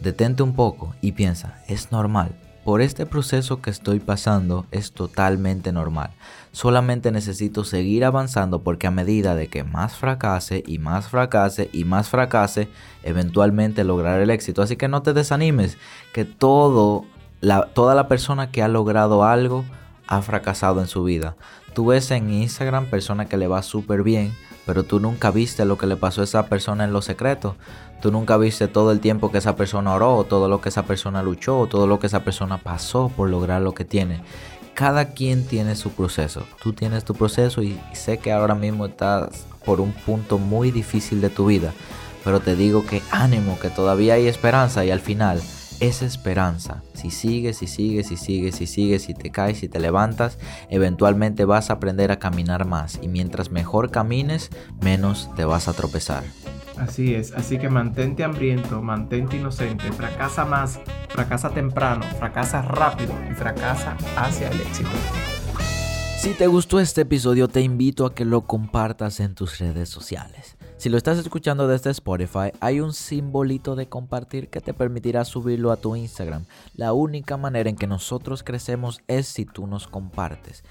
detente 0.00 0.42
un 0.42 0.54
poco 0.54 0.94
y 1.00 1.12
piensa, 1.12 1.62
es 1.68 1.90
normal. 1.90 2.36
Por 2.64 2.80
este 2.80 3.06
proceso 3.06 3.60
que 3.60 3.70
estoy 3.70 3.98
pasando 3.98 4.66
es 4.70 4.92
totalmente 4.92 5.72
normal. 5.72 6.10
Solamente 6.52 7.10
necesito 7.10 7.64
seguir 7.64 8.04
avanzando 8.04 8.62
porque 8.62 8.86
a 8.86 8.92
medida 8.92 9.34
de 9.34 9.48
que 9.48 9.64
más 9.64 9.96
fracase 9.96 10.62
y 10.66 10.78
más 10.78 11.08
fracase 11.08 11.70
y 11.72 11.84
más 11.84 12.08
fracase, 12.08 12.68
eventualmente 13.02 13.84
lograré 13.84 14.24
el 14.24 14.30
éxito. 14.30 14.62
Así 14.62 14.76
que 14.76 14.88
no 14.88 15.02
te 15.02 15.12
desanimes, 15.12 15.76
que 16.12 16.24
todo, 16.24 17.04
la, 17.40 17.66
toda 17.66 17.94
la 17.94 18.06
persona 18.06 18.50
que 18.50 18.62
ha 18.62 18.68
logrado 18.68 19.24
algo 19.24 19.64
ha 20.06 20.22
fracasado 20.22 20.80
en 20.80 20.86
su 20.86 21.04
vida. 21.04 21.36
Tú 21.74 21.86
ves 21.86 22.10
en 22.10 22.30
Instagram 22.30 22.86
personas 22.86 23.28
que 23.28 23.38
le 23.38 23.48
va 23.48 23.62
súper 23.62 24.02
bien, 24.02 24.34
pero 24.66 24.84
tú 24.84 25.00
nunca 25.00 25.30
viste 25.30 25.64
lo 25.64 25.78
que 25.78 25.86
le 25.86 25.96
pasó 25.96 26.20
a 26.20 26.24
esa 26.24 26.46
persona 26.46 26.84
en 26.84 26.92
lo 26.92 27.02
secreto. 27.02 27.56
Tú 28.02 28.10
nunca 28.10 28.36
viste 28.36 28.66
todo 28.66 28.90
el 28.90 28.98
tiempo 28.98 29.30
que 29.30 29.38
esa 29.38 29.54
persona 29.54 29.94
oró, 29.94 30.24
todo 30.24 30.48
lo 30.48 30.60
que 30.60 30.70
esa 30.70 30.82
persona 30.82 31.22
luchó, 31.22 31.68
todo 31.70 31.86
lo 31.86 32.00
que 32.00 32.08
esa 32.08 32.24
persona 32.24 32.58
pasó 32.58 33.12
por 33.16 33.30
lograr 33.30 33.62
lo 33.62 33.74
que 33.74 33.84
tiene. 33.84 34.22
Cada 34.74 35.10
quien 35.10 35.46
tiene 35.46 35.76
su 35.76 35.92
proceso. 35.92 36.42
Tú 36.60 36.72
tienes 36.72 37.04
tu 37.04 37.14
proceso 37.14 37.62
y 37.62 37.80
sé 37.92 38.18
que 38.18 38.32
ahora 38.32 38.56
mismo 38.56 38.86
estás 38.86 39.46
por 39.64 39.80
un 39.80 39.92
punto 39.92 40.38
muy 40.38 40.72
difícil 40.72 41.20
de 41.20 41.30
tu 41.30 41.46
vida. 41.46 41.72
Pero 42.24 42.40
te 42.40 42.56
digo 42.56 42.84
que 42.84 43.02
ánimo, 43.12 43.56
que 43.60 43.70
todavía 43.70 44.14
hay 44.14 44.26
esperanza 44.26 44.84
y 44.84 44.90
al 44.90 45.00
final 45.00 45.40
esa 45.78 46.04
esperanza. 46.04 46.82
Si 46.94 47.12
sigues 47.12 47.62
y 47.62 47.68
sigues 47.68 48.10
y 48.10 48.16
sigues 48.16 48.60
y 48.60 48.66
sigues 48.66 49.08
y 49.10 49.14
te 49.14 49.30
caes 49.30 49.62
y 49.62 49.68
te 49.68 49.78
levantas, 49.78 50.38
eventualmente 50.70 51.44
vas 51.44 51.70
a 51.70 51.74
aprender 51.74 52.10
a 52.10 52.18
caminar 52.18 52.66
más 52.66 52.98
y 53.00 53.06
mientras 53.06 53.52
mejor 53.52 53.92
camines, 53.92 54.50
menos 54.80 55.30
te 55.36 55.44
vas 55.44 55.68
a 55.68 55.72
tropezar. 55.72 56.24
Así 56.82 57.14
es, 57.14 57.32
así 57.32 57.58
que 57.58 57.68
mantente 57.68 58.24
hambriento, 58.24 58.82
mantente 58.82 59.36
inocente, 59.36 59.92
fracasa 59.92 60.44
más, 60.44 60.80
fracasa 61.10 61.50
temprano, 61.50 62.04
fracasa 62.18 62.60
rápido 62.60 63.14
y 63.30 63.34
fracasa 63.34 63.96
hacia 64.16 64.48
el 64.48 64.60
éxito. 64.60 64.90
Si 66.18 66.34
te 66.34 66.48
gustó 66.48 66.80
este 66.80 67.02
episodio, 67.02 67.46
te 67.46 67.60
invito 67.60 68.04
a 68.04 68.14
que 68.16 68.24
lo 68.24 68.48
compartas 68.48 69.20
en 69.20 69.36
tus 69.36 69.60
redes 69.60 69.90
sociales. 69.90 70.56
Si 70.76 70.88
lo 70.88 70.96
estás 70.96 71.18
escuchando 71.18 71.68
desde 71.68 71.90
Spotify, 71.90 72.50
hay 72.58 72.80
un 72.80 72.92
simbolito 72.92 73.76
de 73.76 73.88
compartir 73.88 74.48
que 74.48 74.60
te 74.60 74.74
permitirá 74.74 75.24
subirlo 75.24 75.70
a 75.70 75.76
tu 75.76 75.94
Instagram. 75.94 76.46
La 76.74 76.94
única 76.94 77.36
manera 77.36 77.70
en 77.70 77.76
que 77.76 77.86
nosotros 77.86 78.42
crecemos 78.42 79.02
es 79.06 79.28
si 79.28 79.44
tú 79.44 79.68
nos 79.68 79.86
compartes. 79.86 80.64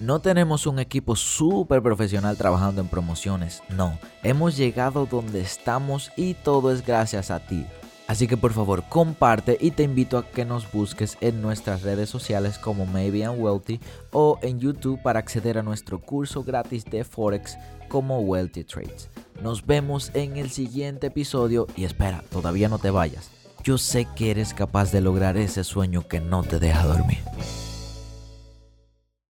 No 0.00 0.20
tenemos 0.20 0.68
un 0.68 0.78
equipo 0.78 1.16
súper 1.16 1.82
profesional 1.82 2.36
trabajando 2.36 2.80
en 2.80 2.86
promociones, 2.86 3.64
no. 3.68 3.98
Hemos 4.22 4.56
llegado 4.56 5.06
donde 5.06 5.40
estamos 5.40 6.12
y 6.16 6.34
todo 6.34 6.72
es 6.72 6.86
gracias 6.86 7.32
a 7.32 7.40
ti. 7.40 7.66
Así 8.06 8.28
que 8.28 8.36
por 8.36 8.52
favor 8.52 8.84
comparte 8.88 9.58
y 9.60 9.72
te 9.72 9.82
invito 9.82 10.16
a 10.16 10.24
que 10.24 10.44
nos 10.44 10.70
busques 10.70 11.18
en 11.20 11.42
nuestras 11.42 11.82
redes 11.82 12.08
sociales 12.08 12.58
como 12.58 12.86
Maybe 12.86 13.18
I'm 13.18 13.40
Wealthy 13.40 13.80
o 14.12 14.38
en 14.40 14.60
YouTube 14.60 15.02
para 15.02 15.18
acceder 15.18 15.58
a 15.58 15.64
nuestro 15.64 16.00
curso 16.00 16.44
gratis 16.44 16.84
de 16.84 17.02
Forex 17.02 17.58
como 17.88 18.20
Wealthy 18.20 18.62
Trades. 18.62 19.10
Nos 19.42 19.66
vemos 19.66 20.12
en 20.14 20.36
el 20.36 20.50
siguiente 20.50 21.08
episodio 21.08 21.66
y 21.76 21.84
espera, 21.84 22.22
todavía 22.30 22.68
no 22.68 22.78
te 22.78 22.90
vayas. 22.90 23.32
Yo 23.64 23.78
sé 23.78 24.06
que 24.14 24.30
eres 24.30 24.54
capaz 24.54 24.92
de 24.92 25.00
lograr 25.00 25.36
ese 25.36 25.64
sueño 25.64 26.06
que 26.06 26.20
no 26.20 26.44
te 26.44 26.60
deja 26.60 26.86
dormir. 26.86 27.18